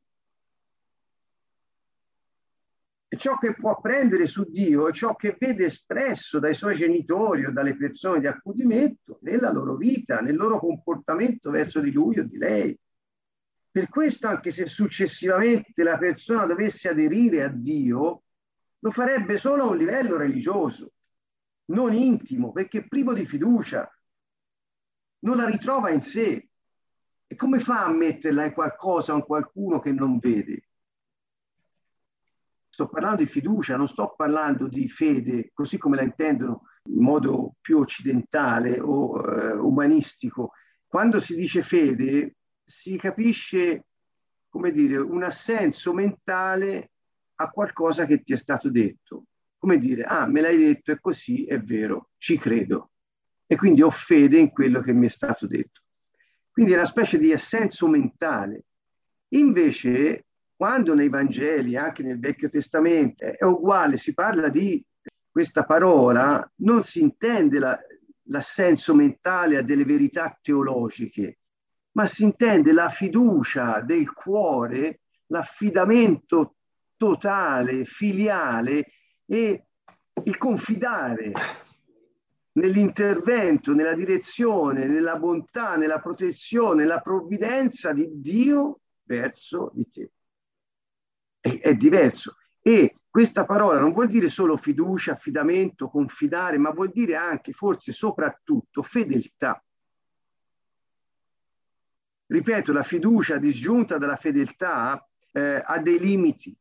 [3.05, 7.44] E ciò che può apprendere su Dio è ciò che vede espresso dai suoi genitori
[7.44, 12.24] o dalle persone di accudimento nella loro vita, nel loro comportamento verso di lui o
[12.24, 12.78] di lei.
[13.70, 18.22] Per questo, anche se successivamente la persona dovesse aderire a Dio,
[18.78, 20.92] lo farebbe solo a un livello religioso,
[21.66, 23.90] non intimo, perché privo di fiducia,
[25.20, 26.48] non la ritrova in sé.
[27.26, 30.65] E come fa a metterla in qualcosa in qualcuno che non vede?
[32.76, 37.54] Sto parlando di fiducia, non sto parlando di fede, così come la intendono in modo
[37.62, 40.50] più occidentale o eh, umanistico.
[40.86, 43.86] Quando si dice fede, si capisce,
[44.50, 46.90] come dire, un assenso mentale
[47.36, 49.24] a qualcosa che ti è stato detto.
[49.56, 52.90] Come dire, ah, me l'hai detto, è così, è vero, ci credo
[53.46, 55.80] e quindi ho fede in quello che mi è stato detto.
[56.50, 58.64] Quindi è una specie di assenso mentale.
[59.28, 60.25] Invece,
[60.56, 64.82] quando nei Vangeli, anche nel Vecchio Testamento, è uguale, si parla di
[65.30, 67.78] questa parola, non si intende la,
[68.28, 71.38] l'assenso mentale a delle verità teologiche,
[71.92, 76.54] ma si intende la fiducia del cuore, l'affidamento
[76.96, 78.86] totale, filiale
[79.26, 79.66] e
[80.24, 81.32] il confidare
[82.52, 90.10] nell'intervento, nella direzione, nella bontà, nella protezione, nella provvidenza di Dio verso di te.
[91.46, 92.36] È, è diverso.
[92.60, 97.92] E questa parola non vuol dire solo fiducia, affidamento, confidare, ma vuol dire anche, forse
[97.92, 99.62] soprattutto, fedeltà.
[102.26, 106.54] Ripeto, la fiducia disgiunta dalla fedeltà eh, ha dei limiti,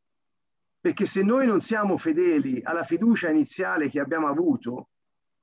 [0.80, 4.90] perché se noi non siamo fedeli alla fiducia iniziale che abbiamo avuto,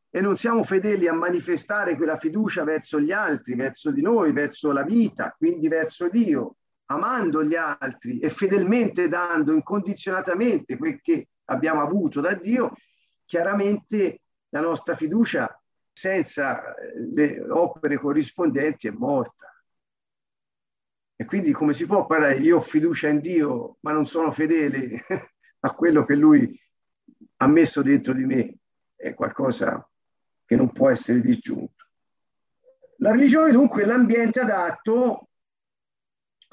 [0.09, 4.71] e non siamo fedeli a manifestare quella fiducia verso gli altri, verso di noi, verso
[4.71, 6.55] la vita, quindi verso Dio,
[6.87, 12.73] amando gli altri e fedelmente dando incondizionatamente quel che abbiamo avuto da Dio,
[13.25, 15.57] chiaramente la nostra fiducia
[15.91, 19.47] senza eh, le opere corrispondenti è morta.
[21.15, 25.05] E quindi come si può parlare, io ho fiducia in Dio, ma non sono fedele
[25.59, 26.59] a quello che Lui
[27.37, 28.57] ha messo dentro di me?
[28.95, 29.87] È qualcosa
[30.45, 31.85] che non può essere disgiunto.
[32.97, 35.29] La religione dunque è l'ambiente adatto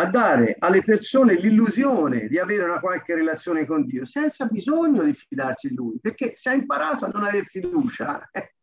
[0.01, 5.13] a dare alle persone l'illusione di avere una qualche relazione con Dio senza bisogno di
[5.13, 8.55] fidarsi di Lui, perché se ha imparato a non avere fiducia, eh,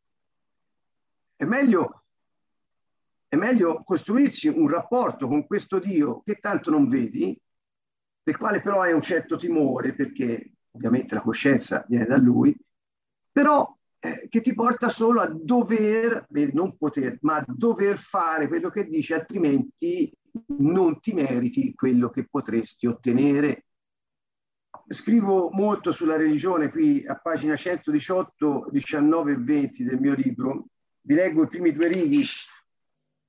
[1.35, 2.05] è, meglio,
[3.27, 7.39] è meglio costruirsi un rapporto con questo Dio che tanto non vedi,
[8.23, 12.57] del quale però hai un certo timore, perché ovviamente la coscienza viene da Lui,
[13.31, 18.71] però eh, che ti porta solo a dover, non poter, ma a dover fare quello
[18.71, 20.11] che dice, altrimenti
[20.57, 23.65] non ti meriti quello che potresti ottenere.
[24.87, 30.67] Scrivo molto sulla religione qui a pagina 118, 19 e 20 del mio libro.
[31.01, 32.25] Vi leggo i primi due righi.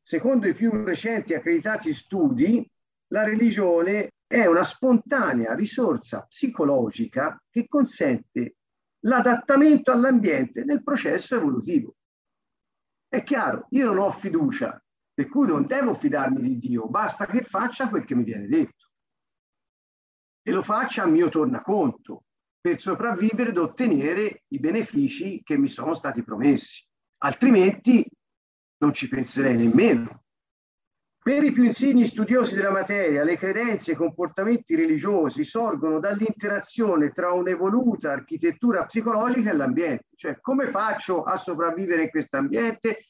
[0.02, 2.68] Secondo i più recenti accreditati studi,
[3.08, 8.56] la religione è una spontanea risorsa psicologica che consente
[9.00, 11.94] l'adattamento all'ambiente nel processo evolutivo.
[13.08, 14.82] È chiaro, io non ho fiducia,
[15.18, 18.86] per cui non devo fidarmi di Dio, basta che faccia quel che mi viene detto.
[20.42, 22.22] E lo faccia a mio tornaconto,
[22.60, 26.86] per sopravvivere ed ottenere i benefici che mi sono stati promessi.
[27.24, 28.08] Altrimenti
[28.76, 30.22] non ci penserei nemmeno.
[31.20, 37.10] Per i più insigni studiosi della materia, le credenze e i comportamenti religiosi sorgono dall'interazione
[37.10, 40.06] tra un'evoluta architettura psicologica e l'ambiente.
[40.14, 43.06] Cioè, come faccio a sopravvivere in questo ambiente?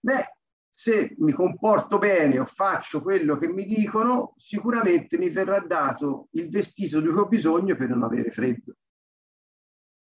[0.00, 0.39] Beh,
[0.80, 6.48] se mi comporto bene o faccio quello che mi dicono, sicuramente mi verrà dato il
[6.48, 8.76] vestito di cui ho bisogno per non avere freddo.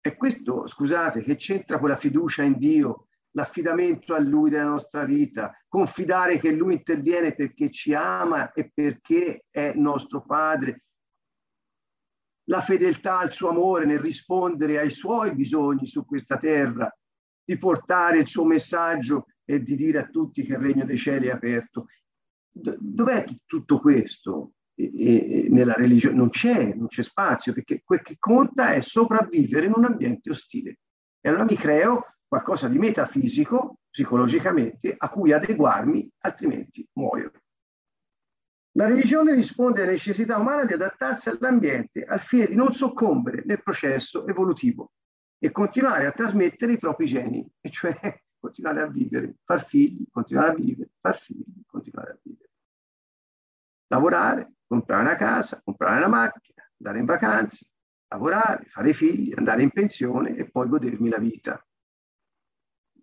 [0.01, 5.05] E questo, scusate, che c'entra con la fiducia in Dio, l'affidamento a Lui della nostra
[5.05, 10.85] vita, confidare che Lui interviene perché ci ama e perché è nostro Padre,
[12.45, 16.89] la fedeltà al suo amore nel rispondere ai suoi bisogni su questa terra,
[17.43, 19.25] di portare il suo messaggio
[19.55, 21.89] e di dire a tutti che il regno dei cieli è aperto.
[22.53, 24.53] Dov'è tutto questo?
[24.77, 29.85] Nella religione non c'è, non c'è spazio, perché quel che conta è sopravvivere in un
[29.85, 30.79] ambiente ostile.
[31.21, 37.33] E allora mi creo qualcosa di metafisico, psicologicamente, a cui adeguarmi, altrimenti muoio.
[38.75, 43.61] La religione risponde alla necessità umana di adattarsi all'ambiente al fine di non soccombere nel
[43.65, 44.93] processo evolutivo
[45.41, 47.99] e continuare a trasmettere i propri geni, e cioè
[48.41, 52.51] continuare a vivere, far figli, continuare a vivere, far figli, continuare a vivere.
[53.89, 57.67] Lavorare, comprare una casa, comprare una macchina, andare in vacanza,
[58.09, 61.65] lavorare, fare figli, andare in pensione e poi godermi la vita,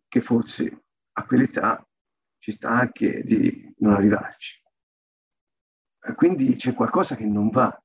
[0.08, 1.88] che forse a quell'età
[2.40, 4.64] ci sta anche di non arrivarci.
[6.16, 7.80] Quindi c'è qualcosa che non va.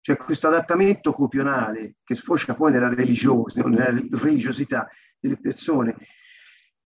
[0.00, 5.96] C'è questo adattamento copionale che sfocia poi nella, nella religiosità delle persone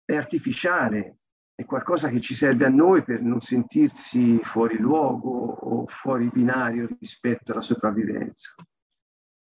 [0.06, 1.18] è artificiale,
[1.52, 6.86] è qualcosa che ci serve a noi per non sentirsi fuori luogo o fuori binario
[7.00, 8.54] rispetto alla sopravvivenza.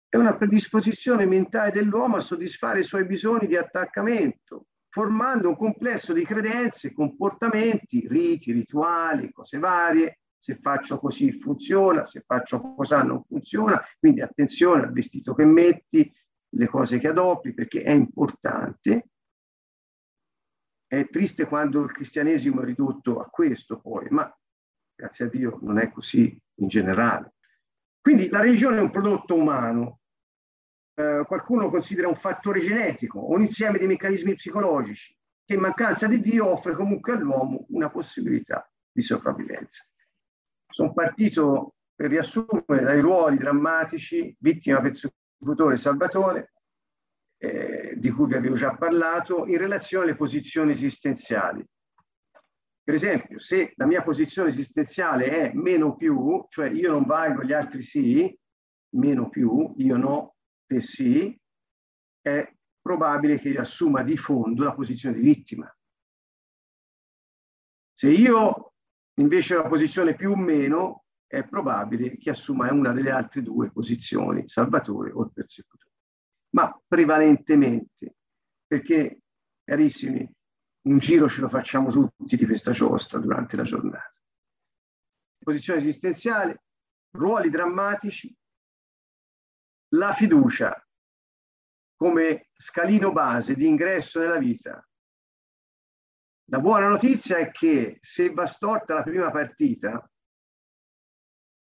[0.08, 6.14] È una predisposizione mentale dell'uomo a soddisfare i suoi bisogni di attaccamento, formando un complesso
[6.14, 10.20] di credenze, comportamenti, riti, rituali, cose varie.
[10.38, 13.84] Se faccio così funziona, se faccio così non funziona.
[14.00, 16.10] Quindi attenzione al vestito che metti,
[16.50, 19.10] le cose che adoppi, perché è importante
[20.88, 24.34] è triste quando il cristianesimo è ridotto a questo poi, ma
[24.94, 27.34] grazie a Dio non è così in generale.
[28.00, 30.00] Quindi la religione è un prodotto umano,
[30.94, 36.22] eh, qualcuno considera un fattore genetico, un insieme di meccanismi psicologici che in mancanza di
[36.22, 39.84] Dio offre comunque all'uomo una possibilità di sopravvivenza.
[40.68, 46.54] Sono partito per riassumere dai ruoli drammatici, vittima, persecutore salvatore,
[47.38, 51.66] eh, di cui vi avevo già parlato, in relazione alle posizioni esistenziali.
[52.84, 57.54] Per esempio, se la mia posizione esistenziale è meno più, cioè io non valgo, gli
[57.54, 58.38] altri sì,
[58.96, 60.36] meno più, io no,
[60.68, 61.38] te sì,
[62.22, 62.48] è
[62.80, 65.76] probabile che io assuma di fondo la posizione di vittima.
[67.92, 68.74] Se io
[69.16, 73.72] invece ho la posizione più o meno, è probabile che assuma una delle altre due
[73.72, 75.85] posizioni, salvatore o persecutore
[76.56, 78.16] ma prevalentemente,
[78.66, 79.20] perché,
[79.64, 80.28] carissimi,
[80.88, 84.14] un giro ce lo facciamo tutti di questa giostra durante la giornata.
[85.38, 86.64] Posizione esistenziale,
[87.12, 88.34] ruoli drammatici,
[89.96, 90.82] la fiducia
[91.98, 94.86] come scalino base di ingresso nella vita.
[96.50, 100.10] La buona notizia è che se va storta la prima partita,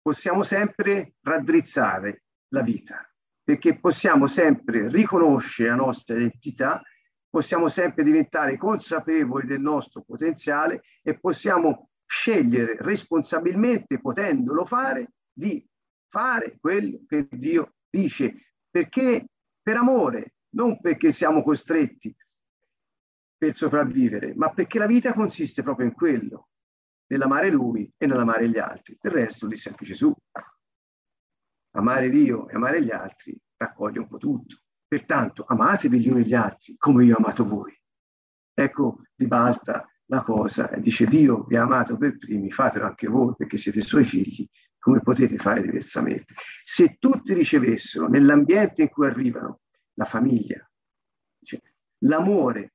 [0.00, 3.08] possiamo sempre raddrizzare la vita
[3.44, 6.82] perché possiamo sempre riconoscere la nostra identità,
[7.28, 15.64] possiamo sempre diventare consapevoli del nostro potenziale e possiamo scegliere responsabilmente, potendolo fare, di
[16.08, 19.26] fare quello che Dio dice, perché?
[19.60, 22.14] Per amore, non perché siamo costretti
[23.36, 26.48] per sopravvivere, ma perché la vita consiste proprio in quello,
[27.06, 28.96] nell'amare Lui e nell'amare gli altri.
[29.00, 30.14] Del resto disse anche Gesù,
[31.76, 34.60] amare Dio e amare gli altri raccoglie un po' tutto.
[34.86, 37.72] Pertanto amatevi gli uni gli altri come io ho amato voi.
[38.52, 43.34] Ecco, ribalta la cosa e dice Dio vi ha amato per primi, fatelo anche voi
[43.36, 44.46] perché siete suoi figli,
[44.78, 46.34] come potete fare diversamente?
[46.62, 49.60] Se tutti ricevessero nell'ambiente in cui arrivano,
[49.94, 50.68] la famiglia,
[51.42, 51.60] cioè,
[52.04, 52.74] l'amore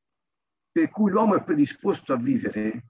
[0.71, 2.85] per cui l'uomo è predisposto a vivere,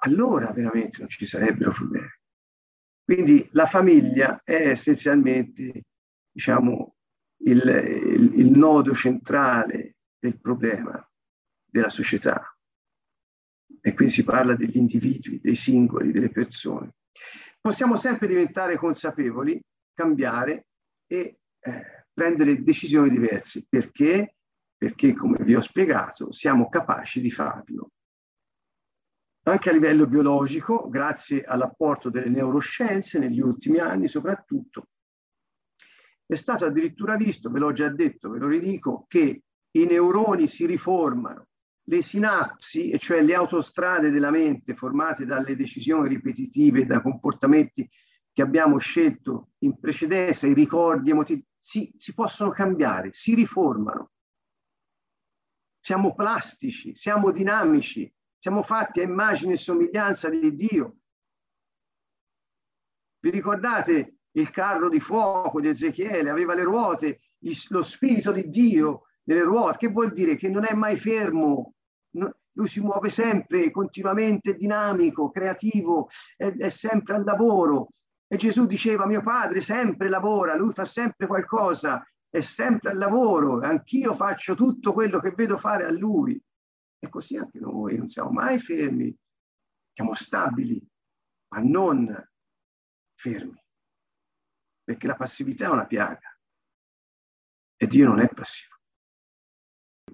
[0.00, 2.08] allora veramente non ci sarebbero problemi.
[3.04, 5.82] Quindi la famiglia è essenzialmente,
[6.30, 6.94] diciamo,
[7.44, 11.06] il, il, il nodo centrale del problema
[11.64, 12.48] della società.
[13.80, 16.94] E qui si parla degli individui, dei singoli, delle persone.
[17.60, 19.60] Possiamo sempre diventare consapevoli,
[19.92, 20.66] cambiare
[21.06, 23.66] e eh, prendere decisioni diverse.
[23.68, 24.36] Perché?
[24.76, 27.90] Perché, come vi ho spiegato, siamo capaci di farlo.
[29.46, 34.88] Anche a livello biologico, grazie all'apporto delle neuroscienze negli ultimi anni soprattutto,
[36.24, 40.64] è stato addirittura visto, ve l'ho già detto, ve lo ridico, che i neuroni si
[40.64, 41.48] riformano,
[41.86, 47.86] le sinapsi, e cioè le autostrade della mente formate dalle decisioni ripetitive da comportamenti
[48.32, 54.12] che abbiamo scelto in precedenza, i ricordi emotivi, si, si possono cambiare, si riformano.
[55.78, 58.10] Siamo plastici, siamo dinamici,
[58.44, 60.96] siamo fatti a immagine e somiglianza di Dio.
[63.20, 66.28] Vi ricordate il carro di fuoco di Ezechiele?
[66.28, 67.20] Aveva le ruote,
[67.70, 69.78] lo spirito di Dio nelle ruote.
[69.78, 70.36] Che vuol dire?
[70.36, 71.72] Che non è mai fermo.
[72.10, 77.92] Lui si muove sempre, continuamente dinamico, creativo, è, è sempre al lavoro.
[78.26, 83.60] E Gesù diceva, mio padre sempre lavora, lui fa sempre qualcosa, è sempre al lavoro,
[83.60, 86.38] anch'io faccio tutto quello che vedo fare a lui.
[87.04, 89.14] E così anche noi non siamo mai fermi,
[89.92, 90.82] siamo stabili,
[91.48, 92.30] ma non
[93.14, 93.62] fermi,
[94.82, 96.34] perché la passività è una piaga
[97.76, 98.72] e Dio non è passivo.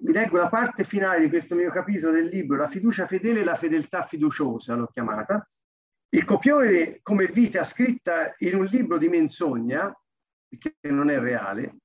[0.01, 3.43] Vi leggo la parte finale di questo mio capitolo del libro, La fiducia fedele e
[3.45, 5.49] la fedeltà fiduciosa, l'ho chiamata.
[6.09, 9.93] Il copione come vita scritta in un libro di menzogna,
[10.57, 11.77] che non è reale,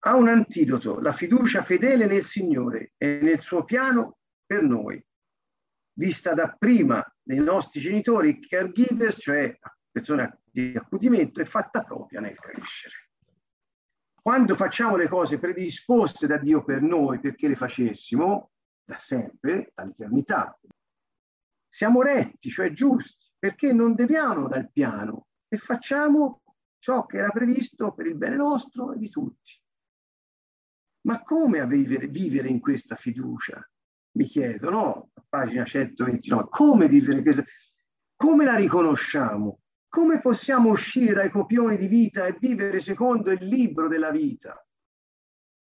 [0.00, 4.17] ha un antidoto, la fiducia fedele nel Signore e nel suo piano
[4.48, 4.98] per noi,
[5.98, 9.54] vista dapprima dai nostri genitori caregivers, cioè
[9.90, 12.94] persone di accudimento, è fatta propria nel crescere.
[14.14, 18.52] Quando facciamo le cose predisposte da Dio per noi perché le facessimo,
[18.84, 20.58] da sempre, dall'eternità,
[21.68, 26.42] siamo retti, cioè giusti, perché non deviamo dal piano e facciamo
[26.78, 29.60] ciò che era previsto per il bene nostro e di tutti.
[31.02, 33.62] Ma come vivere, vivere in questa fiducia?
[34.18, 35.10] Mi chiedo, no?
[35.14, 37.44] A pagina 129, come vivere questa
[38.16, 39.60] Come la riconosciamo?
[39.88, 44.60] Come possiamo uscire dai copioni di vita e vivere secondo il libro della vita?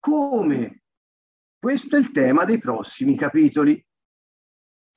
[0.01, 0.83] Come?
[1.61, 3.87] Questo è il tema dei prossimi capitoli.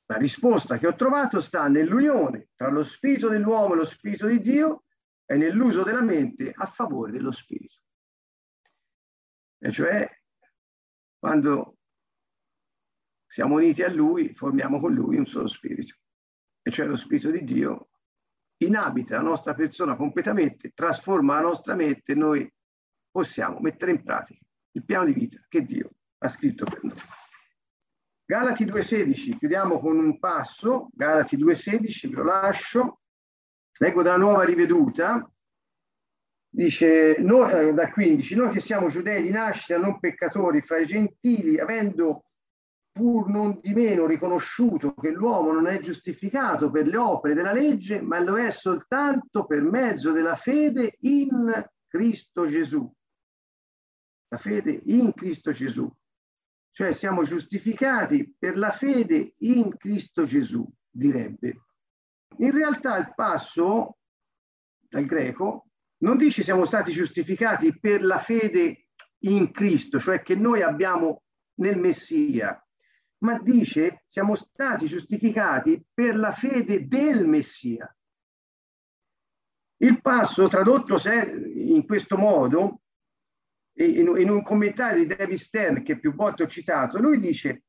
[0.08, 4.42] La risposta che ho trovato sta nell'unione tra lo spirito dell'uomo e lo spirito di
[4.42, 4.86] Dio
[5.26, 7.82] e nell'uso della mente a favore dello spirito.
[9.60, 10.10] E cioè
[11.20, 11.78] quando
[13.34, 15.96] siamo uniti a Lui, formiamo con Lui un solo spirito,
[16.62, 17.90] e cioè lo spirito di Dio
[18.58, 22.48] inabita la nostra persona completamente, trasforma la nostra mente e noi
[23.10, 26.98] possiamo mettere in pratica il piano di vita che Dio ha scritto per noi.
[28.24, 33.00] Galati 2.16, chiudiamo con un passo, Galati 2.16, ve lo lascio,
[33.80, 35.28] leggo dalla nuova riveduta,
[36.50, 40.86] dice noi, eh, dal 15, noi che siamo giudei di nascita, non peccatori fra i
[40.86, 42.26] gentili, avendo
[42.94, 48.00] pur non di meno riconosciuto che l'uomo non è giustificato per le opere della legge,
[48.00, 51.52] ma lo è soltanto per mezzo della fede in
[51.88, 52.90] Cristo Gesù.
[54.30, 55.92] La fede in Cristo Gesù.
[56.72, 61.66] Cioè siamo giustificati per la fede in Cristo Gesù, direbbe.
[62.38, 63.98] In realtà il passo
[64.88, 65.66] dal greco
[66.04, 68.88] non dice siamo stati giustificati per la fede
[69.24, 71.24] in Cristo, cioè che noi abbiamo
[71.56, 72.63] nel Messia,
[73.24, 77.94] ma dice siamo stati giustificati per la fede del Messia.
[79.78, 80.98] Il passo tradotto
[81.56, 82.82] in questo modo,
[83.76, 87.64] in un commentario di David Stern che più volte ho citato, lui dice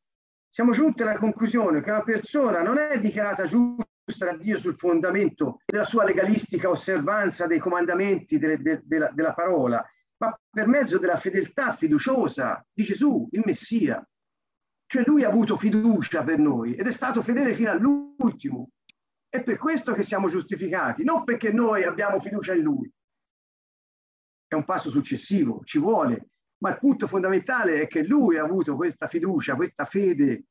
[0.51, 3.87] siamo giunti alla conclusione che una persona non è dichiarata giusta
[4.27, 9.85] da Dio sul fondamento della sua legalistica osservanza dei comandamenti de, de, de, della parola,
[10.19, 14.07] ma per mezzo della fedeltà fiduciosa di Gesù, il Messia.
[14.95, 18.69] Cioè lui ha avuto fiducia per noi ed è stato fedele fino all'ultimo.
[19.29, 22.89] È per questo che siamo giustificati, non perché noi abbiamo fiducia in lui.
[24.47, 26.29] È un passo successivo, ci vuole,
[26.59, 30.45] ma il punto fondamentale è che lui ha avuto questa fiducia, questa fede.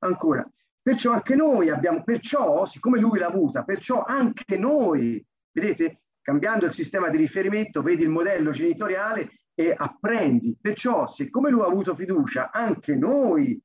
[0.00, 0.46] Ancora,
[0.82, 6.74] Perciò anche noi abbiamo, perciò, siccome lui l'ha avuta, perciò anche noi, vedete, cambiando il
[6.74, 10.58] sistema di riferimento, vedi il modello genitoriale e apprendi.
[10.60, 13.58] Perciò, siccome lui ha avuto fiducia, anche noi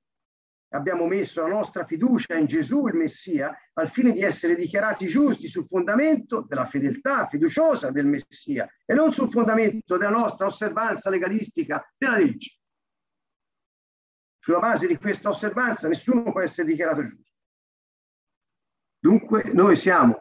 [0.75, 5.47] abbiamo messo la nostra fiducia in Gesù, il Messia, al fine di essere dichiarati giusti
[5.47, 11.83] sul fondamento della fedeltà fiduciosa del Messia e non sul fondamento della nostra osservanza legalistica
[11.97, 12.57] della legge.
[14.39, 17.31] Sulla base di questa osservanza nessuno può essere dichiarato giusto.
[18.99, 20.17] Dunque noi siamo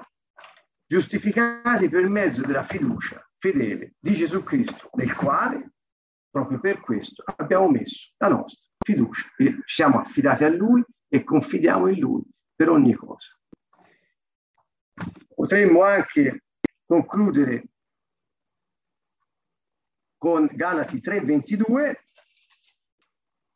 [0.86, 5.72] giustificati per mezzo della fiducia fedele di Gesù Cristo, nel quale,
[6.30, 9.30] proprio per questo, abbiamo messo la nostra fiducia.
[9.37, 12.22] Ci siamo affidati a Lui e confidiamo in Lui
[12.55, 13.39] per ogni cosa.
[15.35, 16.45] Potremmo anche
[16.85, 17.64] concludere
[20.16, 22.05] con Galati 3:22,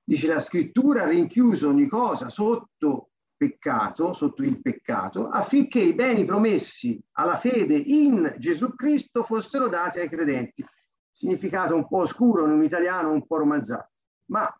[0.03, 7.01] dice la scrittura, rinchiuso ogni cosa sotto peccato, sotto il peccato, affinché i beni promessi
[7.13, 10.65] alla fede in Gesù Cristo fossero dati ai credenti.
[11.11, 13.91] Significato un po' oscuro in un italiano, un po' romanzato.
[14.31, 14.53] Ma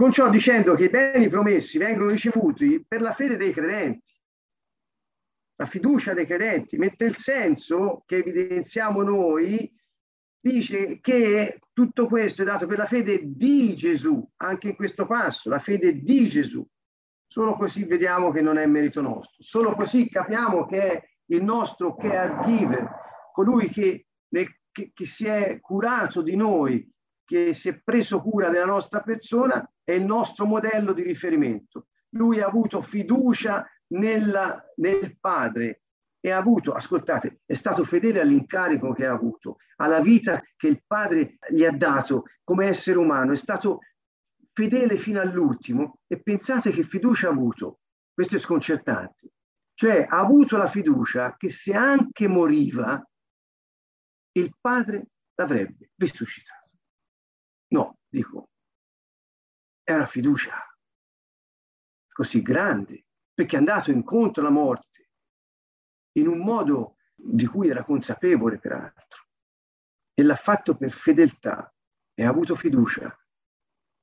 [0.00, 4.14] con ciò dicendo che i beni promessi vengono ricevuti per la fede dei credenti,
[5.56, 9.70] la fiducia dei credenti, mentre il senso che evidenziamo noi
[10.40, 15.50] dice che tutto questo è dato per la fede di Gesù, anche in questo passo,
[15.50, 16.66] la fede di Gesù.
[17.26, 21.94] Solo così vediamo che non è merito nostro, solo così capiamo che è il nostro
[21.94, 22.88] caregiver,
[23.34, 26.90] colui che, nel, che, che si è curato di noi,
[27.22, 31.88] che si è preso cura della nostra persona, è il nostro modello di riferimento.
[32.10, 35.82] Lui ha avuto fiducia nella, nel Padre
[36.20, 40.82] e ha avuto, ascoltate, è stato fedele all'incarico che ha avuto, alla vita che il
[40.86, 43.80] Padre gli ha dato come essere umano, è stato
[44.52, 47.80] fedele fino all'ultimo e pensate che fiducia ha avuto,
[48.12, 49.32] questo è sconcertante,
[49.72, 53.02] cioè ha avuto la fiducia che se anche moriva,
[54.32, 56.72] il Padre l'avrebbe risuscitato.
[57.68, 58.49] No, dico,
[59.90, 60.64] è una fiducia
[62.12, 65.10] così grande, perché è andato incontro alla morte
[66.18, 69.26] in un modo di cui era consapevole peraltro
[70.12, 71.72] e l'ha fatto per fedeltà
[72.12, 73.16] e ha avuto fiducia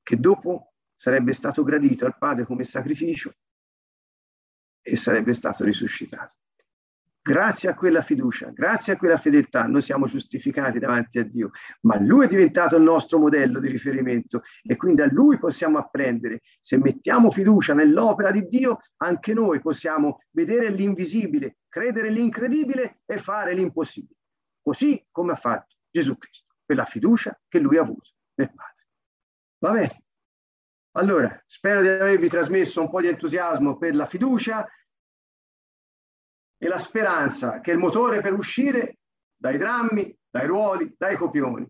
[0.02, 3.34] che dopo sarebbe stato gradito al Padre come sacrificio
[4.80, 6.34] e sarebbe stato risuscitato.
[7.20, 11.50] Grazie a quella fiducia, grazie a quella fedeltà, noi siamo giustificati davanti a Dio,
[11.82, 16.40] ma Lui è diventato il nostro modello di riferimento e quindi a Lui possiamo apprendere.
[16.58, 23.52] Se mettiamo fiducia nell'opera di Dio, anche noi possiamo vedere l'invisibile, credere l'incredibile e fare
[23.52, 24.16] l'impossibile,
[24.62, 28.86] così come ha fatto Gesù Cristo, per la fiducia che Lui ha avuto nel Padre.
[29.58, 30.02] Va bene?
[30.92, 34.66] Allora, spero di avervi trasmesso un po' di entusiasmo per la fiducia
[36.58, 38.98] e la speranza che è il motore per uscire
[39.36, 41.66] dai drammi, dai ruoli, dai copioni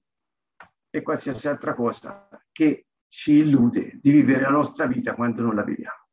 [0.91, 5.63] e qualsiasi altra cosa che ci illude di vivere la nostra vita quando non la
[5.63, 6.08] viviamo.